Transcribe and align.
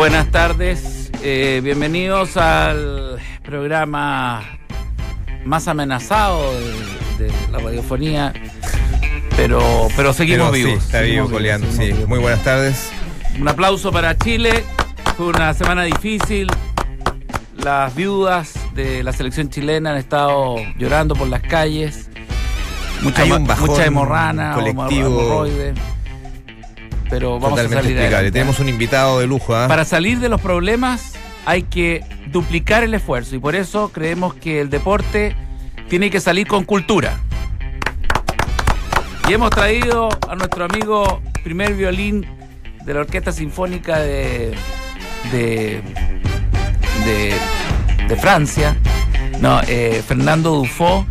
Buenas 0.00 0.30
tardes, 0.30 1.10
eh, 1.22 1.60
bienvenidos 1.62 2.38
al 2.38 3.18
programa 3.44 4.42
más 5.44 5.68
amenazado 5.68 6.54
de, 7.18 7.26
de 7.26 7.32
la 7.52 7.58
radiofonía, 7.58 8.32
pero, 9.36 9.88
pero 9.96 10.14
seguimos 10.14 10.52
Pero 10.52 10.52
vivos. 10.52 10.80
Sí, 10.80 10.86
está 10.86 11.00
vivo, 11.02 11.28
coleando, 11.28 11.66
sí. 11.70 11.88
vivos. 11.88 12.08
Muy 12.08 12.18
buenas 12.18 12.42
tardes. 12.42 12.90
Un 13.38 13.46
aplauso 13.46 13.92
para 13.92 14.16
Chile, 14.16 14.64
fue 15.18 15.26
una 15.26 15.52
semana 15.52 15.82
difícil. 15.82 16.50
Las 17.62 17.94
viudas 17.94 18.54
de 18.74 19.02
la 19.02 19.12
selección 19.12 19.50
chilena 19.50 19.90
han 19.90 19.98
estado 19.98 20.56
llorando 20.78 21.14
por 21.14 21.28
las 21.28 21.42
calles. 21.42 22.08
Mucha, 23.02 23.20
Hay 23.20 23.28
ma- 23.28 23.36
un 23.36 23.46
bajón 23.46 23.66
mucha 23.68 23.84
hemorrana, 23.84 24.52
colectivo 24.54 25.20
hemorroide. 25.20 25.74
Pero 27.10 27.40
vamos 27.40 27.58
a 27.58 27.62
salir 27.62 27.78
explicable. 27.78 28.06
adelante. 28.06 28.32
Tenemos 28.32 28.60
un 28.60 28.68
invitado 28.68 29.20
de 29.20 29.26
lujo. 29.26 29.54
¿ah? 29.54 29.66
Para 29.68 29.84
salir 29.84 30.20
de 30.20 30.28
los 30.28 30.40
problemas 30.40 31.14
hay 31.44 31.62
que 31.62 32.04
duplicar 32.30 32.84
el 32.84 32.94
esfuerzo 32.94 33.34
y 33.34 33.38
por 33.38 33.54
eso 33.54 33.90
creemos 33.92 34.34
que 34.34 34.60
el 34.60 34.70
deporte 34.70 35.34
tiene 35.88 36.10
que 36.10 36.20
salir 36.20 36.46
con 36.46 36.64
cultura. 36.64 37.18
Y 39.28 39.32
hemos 39.32 39.50
traído 39.50 40.08
a 40.28 40.34
nuestro 40.34 40.64
amigo 40.64 41.20
primer 41.42 41.74
violín 41.74 42.26
de 42.84 42.94
la 42.94 43.00
Orquesta 43.00 43.32
Sinfónica 43.32 43.98
de, 43.98 44.54
de, 45.30 45.82
de, 47.04 47.34
de 48.08 48.16
Francia, 48.16 48.76
no, 49.40 49.60
eh, 49.68 50.02
Fernando 50.06 50.50
Dufo, 50.50 51.06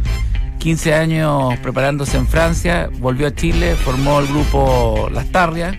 15 0.59 0.93
años 0.93 1.57
preparándose 1.59 2.18
en 2.18 2.27
Francia, 2.27 2.90
volvió 2.99 3.27
a 3.27 3.34
Chile, 3.34 3.76
formó 3.76 4.20
el 4.20 4.27
grupo 4.27 5.09
Las 5.12 5.31
Tarrias. 5.31 5.77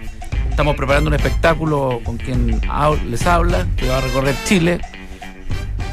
Estamos 0.61 0.77
preparando 0.77 1.09
un 1.09 1.15
espectáculo 1.15 2.03
con 2.05 2.19
quien 2.19 2.61
les 3.09 3.27
habla, 3.27 3.67
que 3.79 3.89
va 3.89 3.97
a 3.97 4.01
recorrer 4.03 4.35
Chile, 4.45 4.79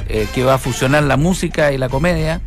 eh, 0.09 0.27
que 0.35 0.43
va 0.43 0.55
a 0.55 0.57
fusionar 0.57 1.03
la 1.03 1.15
música 1.15 1.71
y 1.71 1.77
la 1.77 1.87
comedia, 1.87 2.41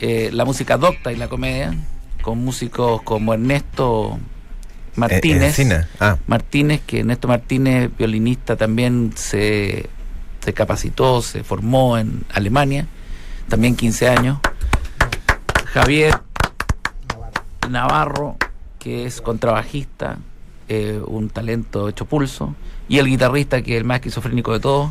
eh, 0.00 0.30
la 0.32 0.46
música 0.46 0.78
docta 0.78 1.12
y 1.12 1.16
la 1.16 1.28
comedia, 1.28 1.74
con 2.22 2.42
músicos 2.42 3.02
como 3.02 3.34
Ernesto 3.34 4.18
Martínez. 4.96 5.58
Eh. 5.58 5.86
Ah, 6.00 6.16
Martínez, 6.26 6.80
que 6.86 7.00
Ernesto 7.00 7.28
Martínez, 7.28 7.90
violinista, 7.94 8.56
también 8.56 9.12
se, 9.14 9.90
se 10.42 10.54
capacitó, 10.54 11.20
se 11.20 11.44
formó 11.44 11.98
en 11.98 12.24
Alemania, 12.32 12.86
también 13.50 13.76
15 13.76 14.08
años. 14.08 14.38
Javier 15.74 16.22
Navarro, 17.68 18.38
que 18.78 19.04
es 19.04 19.20
contrabajista, 19.20 20.16
eh, 20.70 21.00
un 21.06 21.28
talento 21.28 21.88
hecho 21.88 22.04
pulso. 22.06 22.54
Y 22.88 22.98
el 22.98 23.06
guitarrista, 23.06 23.60
que 23.62 23.72
es 23.74 23.78
el 23.78 23.84
más 23.84 23.96
esquizofrénico 23.96 24.52
de 24.52 24.60
todos, 24.60 24.90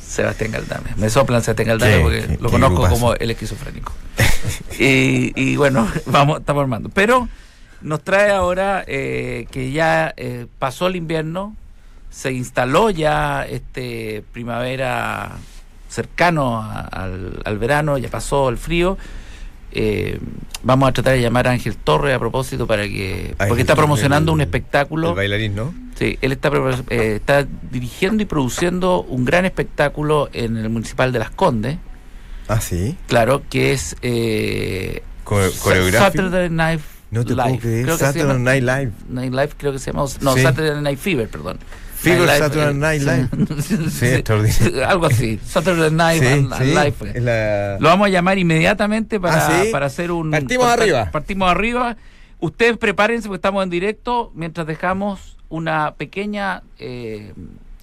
Sebastián 0.00 0.50
Galdame. 0.52 0.90
Me 0.96 1.10
soplan 1.10 1.42
Sebastián 1.42 1.68
Galdame 1.68 1.96
Qué- 1.96 2.00
porque 2.02 2.20
qué- 2.36 2.38
lo 2.42 2.50
conozco 2.50 2.74
grupazo. 2.76 2.94
como 2.94 3.14
el 3.14 3.30
esquizofrénico. 3.30 3.92
y, 4.78 5.32
y 5.40 5.56
bueno, 5.56 5.88
vamos, 6.06 6.40
estamos 6.40 6.62
armando. 6.62 6.88
Pero 6.88 7.28
nos 7.82 8.02
trae 8.02 8.30
ahora 8.30 8.84
eh, 8.86 9.46
que 9.50 9.70
ya 9.72 10.12
eh, 10.16 10.46
pasó 10.58 10.86
el 10.86 10.96
invierno, 10.96 11.54
se 12.10 12.32
instaló 12.32 12.90
ya 12.90 13.44
este 13.46 14.22
primavera 14.32 15.36
cercano 15.88 16.60
a- 16.62 16.80
al, 16.80 17.40
al 17.44 17.58
verano, 17.58 17.98
ya 17.98 18.08
pasó 18.08 18.48
el 18.48 18.56
frío. 18.58 18.96
Eh, 19.72 20.18
vamos 20.62 20.88
a 20.88 20.92
tratar 20.92 21.14
de 21.14 21.20
llamar 21.20 21.46
a 21.46 21.50
Ángel 21.52 21.76
Torres 21.76 22.14
a 22.14 22.18
propósito 22.18 22.66
para 22.66 22.84
que 22.84 23.34
porque 23.36 23.44
Ángel 23.52 23.60
está 23.60 23.76
promocionando 23.76 24.32
un 24.32 24.40
el- 24.40 24.46
espectáculo 24.46 25.10
el 25.10 25.14
bailarín, 25.16 25.54
¿no? 25.54 25.74
Sí, 25.98 26.18
él 26.22 26.32
está, 26.32 26.50
eh, 26.90 27.14
está 27.16 27.46
dirigiendo 27.70 28.22
y 28.22 28.26
produciendo 28.26 29.02
un 29.02 29.24
gran 29.24 29.44
espectáculo 29.44 30.30
en 30.32 30.56
el 30.56 30.68
Municipal 30.70 31.12
de 31.12 31.18
Las 31.18 31.30
Condes, 31.30 31.76
Ah, 32.48 32.60
sí. 32.60 32.96
claro, 33.08 33.42
que 33.50 33.72
es 33.72 33.96
eh. 34.02 35.02
Saturday 35.92 36.48
Night 36.50 36.80
No 37.10 37.24
te 37.24 37.30
Live. 37.34 37.42
puedo 37.44 37.58
creer. 37.58 37.82
Creo 37.84 37.94
que 37.96 37.98
se 37.98 38.06
Saturday 38.06 38.28
llama- 38.36 38.38
Night 38.50 38.62
Live. 38.62 38.92
Night 39.08 39.32
Live 39.32 39.50
creo 39.56 39.72
que 39.72 39.78
se 39.78 39.92
llama, 39.92 40.04
no, 40.20 40.34
Sí. 40.34 40.42
Saturday 40.42 40.80
Night 40.82 40.98
Fever, 40.98 41.28
perdón. 41.28 41.58
Fever 42.00 42.26
Night 42.26 42.38
Saturday 42.38 42.74
Night 42.74 43.02
Live. 43.02 43.28
sí, 43.62 43.90
Sí, 43.90 44.06
extraordinario. 44.06 44.88
Algo 44.88 45.06
así, 45.06 45.40
Saturday 45.44 45.90
Night 45.90 46.22
Sí, 46.22 46.28
and- 46.28 46.52
and 46.52 46.62
Live. 46.74 47.20
la- 47.20 47.76
Lo 47.80 47.88
vamos 47.88 48.06
a 48.06 48.10
llamar 48.10 48.38
inmediatamente 48.38 49.18
para, 49.20 49.46
¿Ah, 49.46 49.62
sí? 49.64 49.70
para 49.72 49.86
hacer 49.86 50.10
un... 50.12 50.30
Partimos 50.30 50.66
arriba. 50.66 51.10
Partimos 51.10 51.50
arriba. 51.50 51.96
Ustedes 52.40 52.76
prepárense 52.78 53.26
porque 53.28 53.38
estamos 53.38 53.64
en 53.64 53.70
directo 53.70 54.30
mientras 54.34 54.66
dejamos 54.66 55.36
una 55.48 55.94
pequeña... 55.96 56.62
eh, 56.78 57.32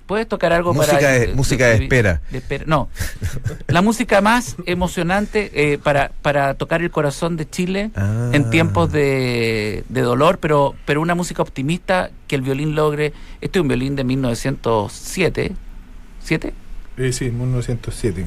¿Puedes 0.05 0.27
tocar 0.27 0.53
algo 0.53 0.73
Música 0.73 0.97
para... 0.97 1.09
de- 1.11 1.33
música 1.33 1.66
de 1.67 1.75
espera. 1.83 2.21
de 2.31 2.38
espera? 2.38 2.63
No. 2.67 2.89
La 3.67 3.81
música 3.81 4.21
más 4.21 4.55
emocionante 4.67 5.51
eh, 5.55 5.77
para, 5.79 6.11
para 6.21 6.53
tocar 6.53 6.81
el 6.83 6.91
corazón 6.91 7.38
de 7.38 7.49
Chile 7.49 7.89
Ah. 7.95 8.29
en 8.33 8.49
tiempos 8.51 8.91
de, 8.91 9.83
de 9.89 10.01
dolor, 10.01 10.38
pero, 10.39 10.75
pero 10.85 11.01
una 11.01 11.16
música 11.16 11.41
optimista 11.41 12.11
que 12.27 12.35
el 12.35 12.41
violín 12.43 12.75
logre... 12.75 13.13
Este 13.41 13.57
es 13.59 13.61
un 13.63 13.67
violín 13.67 13.95
de 13.95 14.03
1907. 14.03 15.51
¿Siete? 16.23 16.53
Eh, 16.97 17.11
sí, 17.11 17.25
1907. 17.25 18.25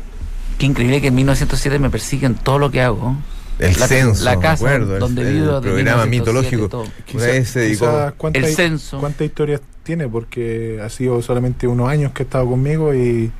Qué 0.58 0.66
increíble 0.66 1.00
que 1.00 1.08
en 1.08 1.14
1907 1.14 1.78
me 1.78 1.90
persiguen 1.90 2.34
todo 2.34 2.58
lo 2.58 2.70
que 2.70 2.80
hago. 2.82 3.16
El 3.58 3.78
la, 3.80 3.88
censo, 3.88 4.24
la 4.24 4.36
me 4.36 4.42
casa 4.42 4.64
acuerdo, 4.64 4.94
el- 4.94 5.00
donde 5.00 5.22
el 5.22 5.34
vivo, 5.34 5.60
de 5.60 5.68
programa 5.70 6.06
1907 6.06 6.56
mitológico. 6.56 6.84
dedicó- 7.04 7.66
quizás 7.68 8.12
cuántas 8.16 8.42
El 8.44 8.50
hi- 8.50 8.54
censo. 8.54 8.98
¿Cuántas 9.00 9.26
historias 9.26 9.60
tiene? 9.82 10.06
Porque 10.08 10.80
ha 10.84 10.88
sido 10.88 11.20
solamente 11.22 11.66
unos 11.66 11.88
años 11.88 12.12
que 12.12 12.22
ha 12.22 12.26
estado 12.26 12.46
conmigo 12.46 12.94
y, 12.94 13.32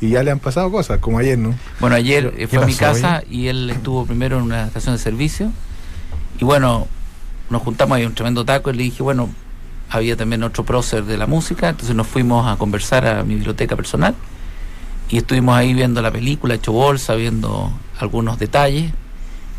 y 0.00 0.08
ya 0.10 0.22
le 0.22 0.30
han 0.30 0.38
pasado 0.38 0.70
cosas, 0.70 0.98
como 1.00 1.18
ayer, 1.18 1.38
¿no? 1.38 1.54
Bueno, 1.80 1.96
ayer 1.96 2.30
¿Qué 2.32 2.44
eh, 2.44 2.46
fue 2.46 2.62
a 2.62 2.66
mi 2.66 2.74
casa 2.74 3.22
y 3.30 3.48
él 3.48 3.68
estuvo 3.70 4.06
primero 4.06 4.38
en 4.38 4.44
una 4.44 4.66
estación 4.66 4.94
de 4.94 4.98
servicio. 4.98 5.50
Y 6.40 6.44
bueno, 6.44 6.86
nos 7.50 7.62
juntamos, 7.62 7.96
había 7.96 8.06
un 8.08 8.14
tremendo 8.14 8.44
taco 8.44 8.70
y 8.70 8.74
le 8.76 8.82
dije, 8.84 9.02
bueno, 9.02 9.28
había 9.90 10.16
también 10.16 10.42
otro 10.42 10.64
prócer 10.64 11.04
de 11.04 11.16
la 11.16 11.26
música, 11.26 11.68
entonces 11.68 11.94
nos 11.94 12.06
fuimos 12.06 12.46
a 12.50 12.56
conversar 12.56 13.06
a 13.06 13.22
mi 13.24 13.34
biblioteca 13.34 13.76
personal 13.76 14.14
y 15.08 15.18
estuvimos 15.18 15.54
ahí 15.56 15.74
viendo 15.74 16.02
la 16.02 16.10
película, 16.10 16.54
hecho 16.54 16.72
bolsa, 16.72 17.14
viendo 17.14 17.70
algunos 18.00 18.38
detalles 18.38 18.92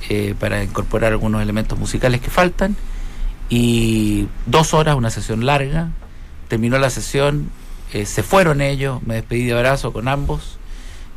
eh, 0.10 0.36
para 0.40 0.64
incorporar 0.64 1.12
algunos 1.12 1.42
elementos 1.42 1.78
musicales 1.78 2.22
que 2.22 2.30
faltan. 2.30 2.76
Y 3.50 4.28
dos 4.46 4.74
horas, 4.74 4.96
una 4.96 5.10
sesión 5.10 5.46
larga, 5.46 5.90
terminó 6.48 6.78
la 6.80 6.90
sesión, 6.90 7.50
eh, 7.94 8.06
se 8.06 8.24
fueron 8.24 8.62
ellos, 8.62 9.02
me 9.04 9.16
despedí 9.16 9.46
de 9.46 9.54
abrazo 9.54 9.94
con 9.94 10.08
ambos. 10.08 10.58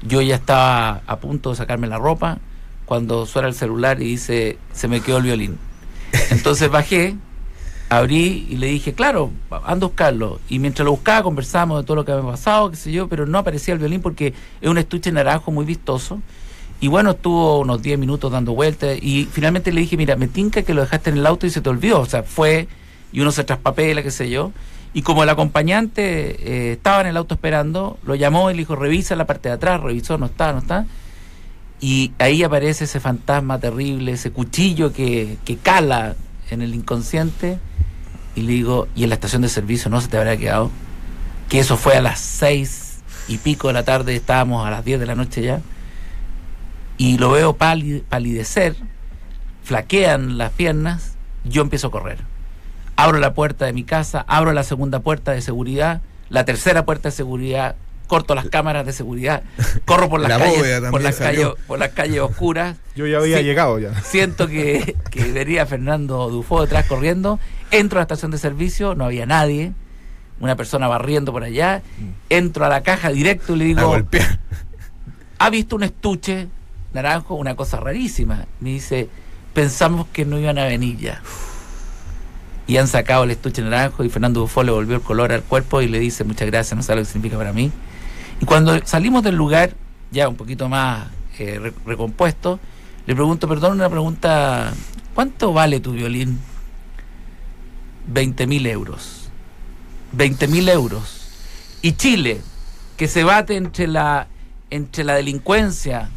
Yo 0.03 0.23
ya 0.23 0.37
estaba 0.37 1.03
a 1.07 1.19
punto 1.19 1.51
de 1.51 1.57
sacarme 1.57 1.87
la 1.87 1.99
ropa 1.99 2.39
cuando 2.87 3.27
suena 3.27 3.49
el 3.49 3.55
celular 3.55 4.01
y 4.01 4.07
dice, 4.07 4.59
se 4.73 4.89
me 4.89 5.01
quedó 5.01 5.19
el 5.19 5.25
violín. 5.25 5.59
Entonces 6.31 6.71
bajé, 6.73 7.17
abrí 7.89 8.47
y 8.49 8.57
le 8.57 8.69
dije, 8.69 8.95
claro, 8.95 9.31
ando 9.65 9.87
a 9.87 9.89
buscarlo. 9.89 10.41
Y 10.49 10.59
mientras 10.59 10.85
lo 10.85 10.93
buscaba 10.93 11.23
conversamos 11.23 11.81
de 11.81 11.87
todo 11.87 11.97
lo 11.97 12.05
que 12.05 12.13
había 12.13 12.31
pasado, 12.31 12.71
qué 12.71 12.77
sé 12.77 12.93
yo, 12.93 13.09
pero 13.09 13.27
no 13.27 13.39
aparecía 13.39 13.75
el 13.75 13.81
violín 13.81 14.01
porque 14.01 14.33
es 14.61 14.69
un 14.69 14.79
estuche 14.79 15.13
naranjo 15.13 15.51
muy 15.51 15.65
vistoso. 15.65 16.21
Y 16.81 16.89
bueno, 16.89 17.11
estuvo 17.11 17.61
unos 17.61 17.83
10 17.83 17.99
minutos 17.99 18.33
dando 18.33 18.55
vueltas 18.55 18.97
y 19.01 19.29
finalmente 19.31 19.71
le 19.71 19.83
dije, 19.83 19.99
mira, 19.99 20.17
me 20.17 20.29
tinca 20.29 20.63
que 20.63 20.73
lo 20.73 20.81
dejaste 20.81 21.11
en 21.11 21.19
el 21.19 21.27
auto 21.27 21.47
y 21.47 21.51
se 21.51 21.61
te 21.61 21.69
olvidó. 21.69 22.01
O 22.01 22.07
sea, 22.07 22.23
fue 22.23 22.69
y 23.13 23.21
uno 23.21 23.33
se 23.33 23.45
traspapela, 23.45 24.03
qué 24.03 24.11
sé 24.11 24.31
yo. 24.31 24.53
Y 24.95 25.03
como 25.03 25.23
el 25.23 25.29
acompañante 25.29 26.71
eh, 26.71 26.73
estaba 26.73 27.03
en 27.03 27.09
el 27.09 27.17
auto 27.17 27.35
esperando, 27.35 27.99
lo 28.05 28.15
llamó 28.15 28.51
y 28.51 28.55
le 28.55 28.61
dijo, 28.61 28.77
revisa 28.77 29.15
la 29.15 29.27
parte 29.27 29.51
de 29.51 29.57
atrás, 29.57 29.81
revisó, 29.81 30.17
no 30.17 30.27
está, 30.27 30.53
no 30.53 30.59
está. 30.59 30.87
Y 31.81 32.13
ahí 32.19 32.43
aparece 32.43 32.85
ese 32.85 32.99
fantasma 32.99 33.59
terrible, 33.59 34.13
ese 34.13 34.31
cuchillo 34.31 34.93
que, 34.93 35.37
que 35.45 35.57
cala 35.57 36.17
en 36.51 36.63
el 36.63 36.75
inconsciente. 36.75 37.59
Y 38.35 38.43
le 38.43 38.53
digo, 38.53 38.89
¿y 38.97 39.05
en 39.05 39.11
la 39.11 39.17
estación 39.17 39.43
de 39.43 39.49
servicio 39.49 39.91
no 39.91 40.01
se 40.01 40.09
te 40.09 40.17
habrá 40.17 40.37
quedado? 40.37 40.71
Que 41.49 41.61
eso 41.61 41.77
fue 41.77 41.97
a 41.97 42.01
las 42.01 42.21
seis 42.21 43.01
y 43.29 43.39
pico 43.39 43.69
de 43.69 43.75
la 43.75 43.85
tarde, 43.85 44.17
estábamos 44.17 44.67
a 44.67 44.71
las 44.71 44.85
10 44.85 44.99
de 44.99 45.07
la 45.07 45.15
noche 45.15 45.43
ya. 45.43 45.61
Y 47.01 47.17
lo 47.17 47.31
veo 47.31 47.55
pali- 47.57 48.05
palidecer, 48.07 48.77
flaquean 49.65 50.37
las 50.39 50.53
piernas, 50.53 51.15
yo 51.45 51.63
empiezo 51.63 51.87
a 51.87 51.91
correr. 51.91 52.19
Abro 52.97 53.19
la 53.19 53.33
puerta 53.33 53.65
de 53.65 53.73
mi 53.73 53.85
casa, 53.85 54.25
abro 54.29 54.53
la 54.53 54.63
segunda 54.65 55.01
puerta 55.01 55.33
de 55.33 55.41
seguridad, 55.41 56.03
la 56.29 56.45
tercera 56.45 56.85
puerta 56.85 57.09
de 57.09 57.13
seguridad, 57.13 57.77
corto 58.07 58.35
las 58.35 58.47
cámaras 58.51 58.85
de 58.85 58.93
seguridad, 58.93 59.43
corro 59.87 60.11
por 60.11 60.21
las 60.29 60.29
La 60.31 60.39
calles, 60.39 60.81
por 60.91 61.01
las 61.01 61.17
calles, 61.17 61.41
salió. 61.41 61.57
por 61.67 61.79
las 61.79 61.89
calles 61.91 62.21
oscuras. 62.21 62.77
Yo 62.97 63.07
ya 63.07 63.17
había 63.19 63.41
llegado 63.41 63.79
ya. 63.79 63.95
Siento 64.03 64.47
que, 64.47 64.95
que 65.11 65.25
venía 65.33 65.65
Fernando 65.65 66.29
Dufo 66.29 66.61
detrás 66.61 66.85
corriendo. 66.87 67.41
Entro 67.71 67.99
a 67.99 68.01
la 68.01 68.03
estación 68.03 68.31
de 68.31 68.37
servicio, 68.39 68.95
no 68.95 69.05
había 69.07 69.25
nadie. 69.25 69.73
Una 70.41 70.57
persona 70.57 70.87
barriendo 70.89 71.33
por 71.33 71.45
allá. 71.45 71.81
Entro 72.29 72.65
a 72.67 72.69
la 72.69 72.83
caja 72.83 73.09
directo 73.11 73.55
y 73.55 73.59
le 73.59 73.65
A 73.65 73.69
digo, 73.69 73.87
golpear. 73.87 74.39
¿ha 75.39 75.49
visto 75.49 75.77
un 75.77 75.85
estuche 75.85 76.49
naranjo? 76.93 77.35
Una 77.35 77.55
cosa 77.57 77.79
rarísima. 77.81 78.47
Me 78.61 78.71
dice, 78.71 79.09
pensamos 79.55 80.07
que 80.13 80.25
no 80.25 80.39
iban 80.39 80.59
a 80.59 80.65
venir 80.65 80.97
ya. 80.99 81.23
y 82.67 82.77
han 82.77 82.87
sacado 82.89 83.25
el 83.25 83.31
estuche 83.33 83.63
naranjo 83.63 84.05
y 84.05 84.09
Fernando 84.11 84.41
Bufó 84.43 84.63
le 84.63 84.71
volvió 84.71 84.97
el 84.97 85.03
color 85.03 85.33
al 85.33 85.43
cuerpo 85.43 85.81
y 85.83 85.89
le 85.89 85.99
dice 85.99 86.23
muchas 86.25 86.47
gracias, 86.47 86.77
no 86.77 86.83
sabe 86.85 87.01
lo 87.01 87.07
que 87.07 87.13
significa 87.13 87.37
para 87.37 87.53
mí. 87.53 87.73
Y 88.41 88.45
cuando 88.45 88.79
salimos 88.87 89.23
del 89.25 89.35
lugar, 89.35 89.75
ya 90.13 90.29
un 90.29 90.37
poquito 90.37 90.69
más 90.69 91.09
eh, 91.39 91.59
re- 91.61 91.73
recompuesto, 91.85 92.61
le 93.07 93.15
pregunto, 93.15 93.49
perdón, 93.49 93.73
una 93.73 93.89
pregunta, 93.91 94.73
¿cuánto 95.15 95.53
vale 95.53 95.81
tu 95.81 95.93
violín? 95.93 96.39
20 98.07 98.47
mil 98.47 98.67
euros. 98.67 99.29
20 100.13 100.49
mil 100.49 100.69
euros. 100.69 101.29
Y 101.83 101.93
Chile, 101.93 102.41
que 102.97 103.09
se 103.09 103.25
bate 103.25 103.57
entre 103.57 103.87
la, 103.87 104.27
entre 104.71 105.05
la 105.05 105.15
delincuencia, 105.15 106.09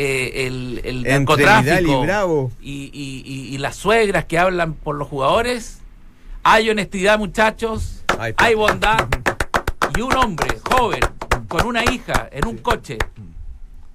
eh, 0.00 0.46
el, 0.46 0.80
el 0.84 0.96
Entre 0.98 1.12
narcotráfico 1.18 1.62
Vidal 1.64 1.86
y 1.86 2.06
Bravo. 2.06 2.52
y, 2.60 2.72
y- 2.92 3.22
y- 3.26 3.54
y 3.54 3.58
las 3.58 3.74
suegras 3.76 4.24
que 4.26 4.38
hablan 4.38 4.74
por 4.74 4.94
los 4.96 5.08
jugadores, 5.08 5.78
hay 6.44 6.70
honestidad, 6.70 7.18
muchachos, 7.18 8.04
hay 8.36 8.54
bondad. 8.54 9.06
Y 9.96 10.00
un 10.02 10.14
hombre 10.14 10.56
joven 10.70 11.00
con 11.48 11.66
una 11.66 11.82
hija 11.82 12.28
en 12.30 12.46
un 12.46 12.58
coche 12.58 12.98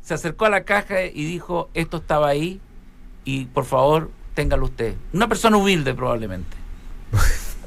se 0.02 0.14
acercó 0.16 0.46
a 0.46 0.50
la 0.50 0.64
caja 0.66 1.04
y 1.06 1.24
dijo: 1.24 1.70
Esto 1.74 1.98
estaba 1.98 2.28
ahí 2.28 2.60
y 3.24 3.46
por 3.46 3.64
favor, 3.64 4.12
téngalo 4.34 4.66
usted. 4.66 4.96
Una 5.14 5.30
persona 5.30 5.56
humilde, 5.56 5.94
probablemente. 5.94 6.58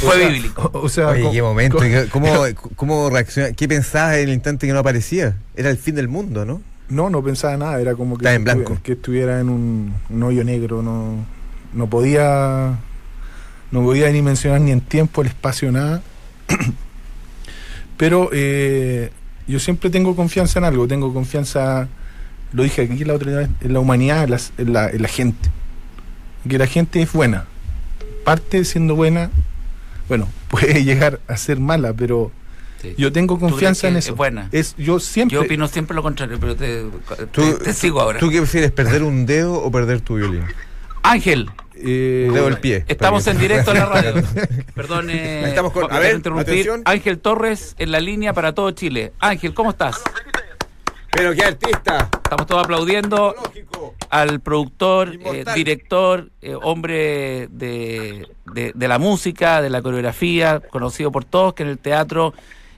Fue 0.00 0.08
O 0.08 0.12
sea, 0.18 0.28
bíblico. 0.28 0.70
O, 0.74 0.88
sea, 0.88 1.08
Oye, 1.08 1.30
qué 1.32 1.42
momento. 1.42 1.78
¿Cómo, 2.10 2.32
cómo 2.76 3.08
reacciona? 3.08 3.52
¿Qué 3.52 3.68
pensabas 3.68 4.16
en 4.16 4.28
el 4.28 4.34
instante 4.34 4.66
que 4.66 4.72
no 4.72 4.80
aparecía? 4.80 5.36
Era 5.56 5.70
el 5.70 5.78
fin 5.78 5.94
del 5.94 6.08
mundo, 6.08 6.44
¿no? 6.44 6.60
No, 6.90 7.08
no 7.08 7.22
pensaba 7.22 7.56
nada, 7.56 7.80
era 7.80 7.94
como 7.94 8.18
que, 8.18 8.24
Estaba 8.26 8.34
en 8.36 8.42
estuvi- 8.42 8.64
blanco. 8.66 8.82
que 8.82 8.92
estuviera 8.92 9.40
en 9.40 9.48
un, 9.48 9.94
un 10.10 10.22
hoyo 10.24 10.42
negro, 10.44 10.82
no, 10.82 11.24
no 11.72 11.86
podía 11.88 12.78
no 13.70 13.82
podía 13.82 14.10
ni 14.10 14.20
mencionar 14.20 14.60
ni 14.60 14.72
en 14.72 14.80
tiempo, 14.80 15.22
el 15.22 15.28
espacio, 15.28 15.70
nada. 15.70 16.02
Pero 17.96 18.30
eh, 18.32 19.10
yo 19.46 19.58
siempre 19.60 19.90
tengo 19.90 20.16
confianza 20.16 20.58
en 20.58 20.64
algo, 20.64 20.88
tengo 20.88 21.12
confianza, 21.12 21.88
lo 22.52 22.62
dije 22.62 22.82
aquí 22.82 23.04
la 23.04 23.14
otra 23.14 23.32
vez, 23.36 23.48
en 23.60 23.72
la 23.72 23.80
humanidad, 23.80 24.24
en, 24.24 24.30
las- 24.30 24.52
en 24.58 24.72
la, 24.72 24.90
en 24.90 25.02
la 25.02 25.08
gente. 25.08 25.48
Que 26.48 26.58
la 26.58 26.66
gente 26.66 27.02
es 27.02 27.12
buena. 27.12 27.44
Parte 28.24 28.64
siendo 28.64 28.96
buena, 28.96 29.30
bueno, 30.08 30.28
puede 30.50 30.82
llegar 30.84 31.20
a 31.28 31.36
ser 31.36 31.60
mala, 31.60 31.92
pero 31.92 32.32
Sí. 32.80 32.94
yo 32.96 33.12
tengo 33.12 33.38
confianza 33.38 33.88
en 33.88 33.96
es 33.96 34.06
eso. 34.06 34.16
buena? 34.16 34.48
Es, 34.52 34.74
yo 34.76 34.98
siempre... 35.00 35.34
Yo 35.34 35.42
opino 35.42 35.68
siempre 35.68 35.94
lo 35.94 36.02
contrario, 36.02 36.38
pero 36.40 36.56
te, 36.56 36.84
¿Tú, 37.30 37.42
te- 37.58 37.64
te 37.64 37.72
sigo 37.74 38.00
ahora. 38.00 38.18
¿Tú 38.18 38.30
qué 38.30 38.38
prefieres, 38.38 38.70
perder 38.72 39.02
un 39.02 39.26
dedo 39.26 39.54
o 39.54 39.70
perder 39.70 40.00
tu 40.00 40.14
violín? 40.16 40.44
Ángel, 41.02 41.50
eh, 41.74 42.28
dedo 42.32 42.44
del 42.46 42.58
pie. 42.58 42.84
Estamos 42.88 43.26
en 43.26 43.38
directo 43.38 43.72
en 43.72 43.78
la 43.78 43.86
radio. 43.86 44.14
Perdón, 44.74 45.08
eh, 45.10 45.44
Estamos 45.48 45.72
con- 45.72 45.92
a 45.92 45.98
ver, 45.98 46.14
interrumpir. 46.16 46.48
atención. 46.52 46.82
Ángel 46.84 47.18
Torres 47.18 47.74
en 47.78 47.90
la 47.92 48.00
línea 48.00 48.32
para 48.32 48.54
todo 48.54 48.70
Chile. 48.72 49.12
Ángel, 49.18 49.52
¿cómo 49.54 49.70
estás? 49.70 50.00
Pero 51.12 51.34
qué 51.34 51.42
artista. 51.42 52.08
Estamos 52.22 52.46
todos 52.46 52.64
aplaudiendo 52.64 53.34
Lógico. 53.44 53.94
al 54.10 54.40
productor, 54.40 55.18
eh, 55.24 55.44
director, 55.54 56.30
eh, 56.40 56.54
hombre 56.62 57.48
de, 57.50 58.28
de- 58.54 58.72
de 58.74 58.88
la 58.88 58.98
música, 58.98 59.60
de 59.60 59.70
la 59.70 59.82
coreografía, 59.82 60.60
conocido 60.60 61.10
por 61.10 61.24
todos, 61.24 61.54
que 61.54 61.64
en 61.64 61.70
el 61.70 61.78
teatro 61.78 62.32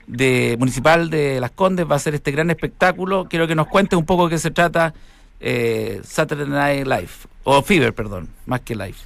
de 0.07 0.55
municipal 0.59 1.09
de 1.09 1.39
Las 1.39 1.51
Condes 1.51 1.87
va 1.87 1.93
a 1.93 1.95
hacer 1.95 2.15
este 2.15 2.31
gran 2.31 2.49
espectáculo. 2.49 3.27
Quiero 3.29 3.47
que 3.47 3.55
nos 3.55 3.67
cuente 3.67 3.95
un 3.95 4.05
poco 4.05 4.25
de 4.25 4.35
qué 4.35 4.39
se 4.39 4.51
trata 4.51 4.93
eh, 5.39 6.01
Saturday 6.03 6.47
Night 6.47 6.87
Live, 6.87 7.11
o 7.43 7.61
Fever, 7.61 7.93
perdón, 7.93 8.29
más 8.45 8.61
que 8.61 8.75
Live. 8.75 8.97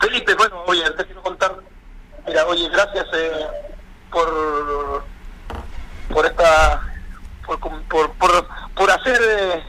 Felipe, 0.00 0.34
bueno, 0.34 0.62
oye, 0.66 0.82
te 0.96 1.04
quiero 1.04 1.22
contar, 1.22 1.56
mira, 2.26 2.46
oye, 2.46 2.68
gracias 2.68 3.06
eh, 3.14 3.46
por 4.10 5.04
por 6.08 6.26
esta 6.26 6.82
por 7.44 7.58
por, 7.58 8.12
por, 8.12 8.48
por 8.74 8.90
hacer 8.90 9.20
eh, 9.20 9.62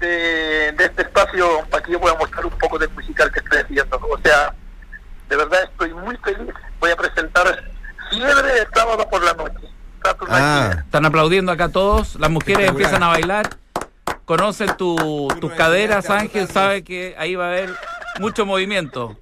de, 0.00 0.72
de 0.72 0.84
este 0.84 1.02
espacio 1.02 1.66
para 1.70 1.82
que 1.82 1.92
yo 1.92 2.00
pueda 2.00 2.14
mostrar 2.16 2.46
un 2.46 2.56
poco 2.58 2.78
del 2.78 2.90
musical 2.90 3.32
que 3.32 3.40
estoy 3.40 3.58
haciendo. 3.58 3.96
O 3.96 4.18
sea, 4.22 4.54
de 5.28 5.36
verdad 5.36 5.64
estoy 5.64 5.92
muy 5.94 6.16
feliz. 6.18 6.54
Voy 6.78 6.90
a 6.90 6.96
presentar 6.96 7.72
Fiebre 8.10 8.52
de 8.52 8.66
sábado 8.74 9.08
por 9.08 9.22
la 9.22 9.32
noche. 9.34 9.68
Ah. 10.30 10.76
Están 10.84 11.04
aplaudiendo 11.04 11.52
acá 11.52 11.68
todos, 11.68 12.14
las 12.16 12.30
mujeres 12.30 12.68
empiezan 12.68 13.02
a 13.02 13.08
bailar, 13.08 13.50
conocen 14.24 14.76
tu- 14.76 15.28
tus 15.40 15.52
caderas, 15.52 16.08
Ángel 16.08 16.48
sabe 16.48 16.82
que 16.84 17.14
ahí 17.18 17.34
va 17.34 17.46
a 17.46 17.48
haber 17.48 17.74
mucho 18.20 18.46
movimiento. 18.46 19.16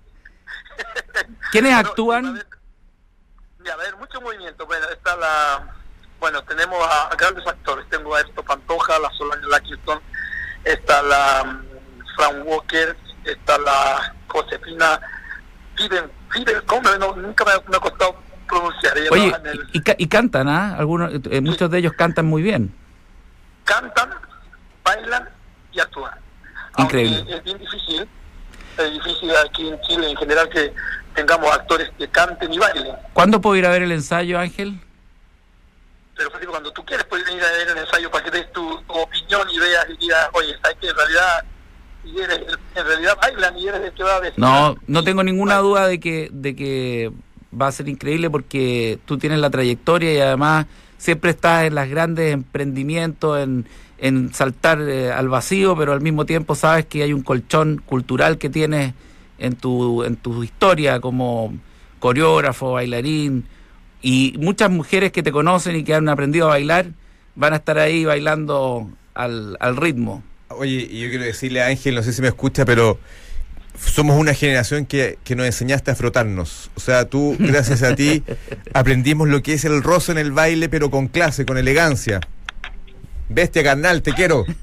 ¿Quiénes 1.51 1.73
Bueno, 1.75 1.89
actúan? 1.89 2.27
a 2.27 2.33
ver, 2.33 2.47
mira, 3.59 3.75
a 3.75 3.77
ver, 3.79 3.97
mucho 3.97 4.21
movimiento. 4.21 4.67
Bueno, 4.67 4.87
está 4.91 5.17
la. 5.17 5.75
Bueno, 6.21 6.43
tenemos 6.45 6.79
a, 6.87 7.09
a 7.09 7.17
grandes 7.17 7.47
actores. 7.47 7.87
Tengo 7.89 8.15
a 8.15 8.21
Ernesto 8.21 8.43
Pantoja, 8.43 8.99
la 8.99 9.11
Solange 9.13 9.47
Lackington, 9.49 10.01
está 10.65 11.03
la 11.03 11.45
mm, 11.45 11.65
Fran 12.17 12.43
Walker, 12.47 12.97
está 13.25 13.59
la 13.59 14.15
Josefina 14.29 15.01
Fiben. 15.77 16.11
Fiben, 16.31 16.61
¿cómo? 16.67 16.83
No, 16.99 17.17
nunca 17.17 17.45
me, 17.45 17.53
ha- 17.53 17.63
me 17.69 17.77
ha 17.77 17.81
costado 17.81 18.17
Oye, 19.11 19.33
el- 19.45 19.61
y, 19.73 19.79
y 19.79 19.81
ca- 19.83 19.95
y 19.99 20.07
cantan, 20.09 20.49
¿ah? 20.49 20.77
Algunos, 20.77 21.13
eh, 21.31 21.41
muchos 21.41 21.71
de 21.71 21.79
ellos 21.79 21.93
cantan 21.97 22.27
muy 22.27 22.43
bien. 22.43 22.73
cantan, 23.65 24.11
bailan 24.85 25.29
y 25.73 25.81
actúan. 25.81 26.13
Increíble. 26.79 27.17
Aunque 27.19 27.35
es 27.37 27.43
bien 27.45 27.59
difícil, 27.59 28.09
es 28.79 28.93
difícil 28.93 29.31
aquí 29.45 29.69
en 29.69 29.81
Chile 29.81 30.11
en 30.11 30.17
general 30.17 30.49
que 30.49 30.73
tengamos 31.15 31.51
actores 31.51 31.91
que 31.99 32.07
canten 32.09 32.53
y 32.53 32.59
bailen. 32.59 32.95
¿Cuándo 33.13 33.41
puedo 33.41 33.57
ir 33.57 33.67
a 33.67 33.71
ver 33.71 33.83
el 33.83 33.93
ensayo, 33.93 34.39
Ángel? 34.39 34.79
Pero 36.17 36.31
Felipe, 36.31 36.51
cuando 36.51 36.73
tú 36.73 36.85
quieres 36.85 37.05
puedes 37.07 37.27
venir 37.27 37.43
a 37.43 37.51
ver 37.51 37.69
el 37.69 37.79
ensayo 37.79 38.11
para 38.11 38.25
que 38.25 38.31
des 38.31 38.53
tu, 38.53 38.81
tu 38.83 38.93
opinión 38.93 39.49
y 39.51 39.59
veas 39.59 39.87
y 39.91 39.97
digas, 39.99 40.29
oye, 40.33 40.55
sabes 40.63 40.77
que 40.81 40.89
en 40.89 40.97
realidad, 40.97 41.45
y 42.05 42.21
eres, 42.21 42.41
en 42.75 42.87
realidad 42.87 43.19
bailan 43.21 43.59
y 43.59 43.69
eres 43.69 43.81
el 43.83 43.93
que 43.93 44.03
va 44.03 44.17
a 44.17 44.21
decir. 44.21 44.39
No, 44.39 44.77
no 44.87 45.03
tengo 45.05 45.23
ninguna 45.25 45.57
duda 45.57 45.87
de 45.87 45.99
que, 46.01 46.29
de 46.33 46.55
que 46.57 47.13
va 47.61 47.69
a 47.69 47.73
ser 47.73 47.89
increíble 47.89 48.31
porque 48.31 48.99
tú 49.05 49.19
tienes 49.19 49.39
la 49.39 49.51
trayectoria 49.51 50.13
y 50.13 50.19
además 50.19 50.67
siempre 50.99 51.31
estás 51.31 51.65
en 51.65 51.75
las 51.75 51.89
grandes 51.89 52.33
emprendimientos, 52.33 53.41
en, 53.41 53.67
en 53.99 54.33
saltar 54.35 54.81
eh, 54.81 55.13
al 55.13 55.29
vacío, 55.29 55.77
pero 55.77 55.93
al 55.93 56.01
mismo 56.01 56.27
tiempo 56.27 56.55
sabes 56.55 56.87
que 56.87 57.03
hay 57.03 57.13
un 57.13 57.23
colchón 57.23 57.83
cultural 57.85 58.39
que 58.39 58.51
tienes 58.51 58.95
en 59.39 59.55
tu, 59.57 60.05
en 60.05 60.17
tu 60.17 60.43
historia 60.43 61.01
como 61.01 61.55
coreógrafo, 61.99 62.73
bailarín, 62.73 63.45
y 64.03 64.35
muchas 64.39 64.71
mujeres 64.71 65.13
que 65.13 65.23
te 65.23 65.33
conocen 65.33 65.77
y 65.77 65.85
que 65.85 65.95
han 65.95 66.09
aprendido 66.09 66.47
a 66.47 66.51
bailar 66.51 66.87
van 67.35 67.53
a 67.53 67.57
estar 67.57 67.79
ahí 67.79 68.05
bailando 68.05 68.89
al, 69.15 69.57
al 69.61 69.77
ritmo. 69.77 70.23
Oye, 70.49 70.87
y 70.91 71.01
yo 71.01 71.09
quiero 71.09 71.25
decirle 71.25 71.63
a 71.63 71.67
Ángel, 71.67 71.95
no 71.95 72.03
sé 72.03 72.13
si 72.13 72.23
me 72.23 72.29
escucha, 72.29 72.65
pero 72.65 72.99
somos 73.79 74.19
una 74.19 74.35
generación 74.35 74.87
que, 74.87 75.19
que 75.25 75.37
nos 75.37 75.47
enseñaste 75.47 75.91
a 75.91 75.95
frotarnos. 75.95 76.71
O 76.77 76.81
sea, 76.81 77.07
tú, 77.07 77.37
gracias 77.39 77.83
a 77.83 77.95
ti, 77.95 78.23
aprendimos 78.75 79.29
lo 79.29 79.43
que 79.43 79.55
es 79.55 79.65
el 79.65 79.83
roce 79.83 80.13
en 80.13 80.19
el 80.19 80.33
baile, 80.33 80.69
pero 80.69 80.91
con 80.91 81.09
clase, 81.09 81.47
con 81.47 81.59
elegancia. 81.59 82.21
Bestia 83.29 83.65
carnal, 83.65 84.03
te 84.03 84.13
quiero. 84.15 84.45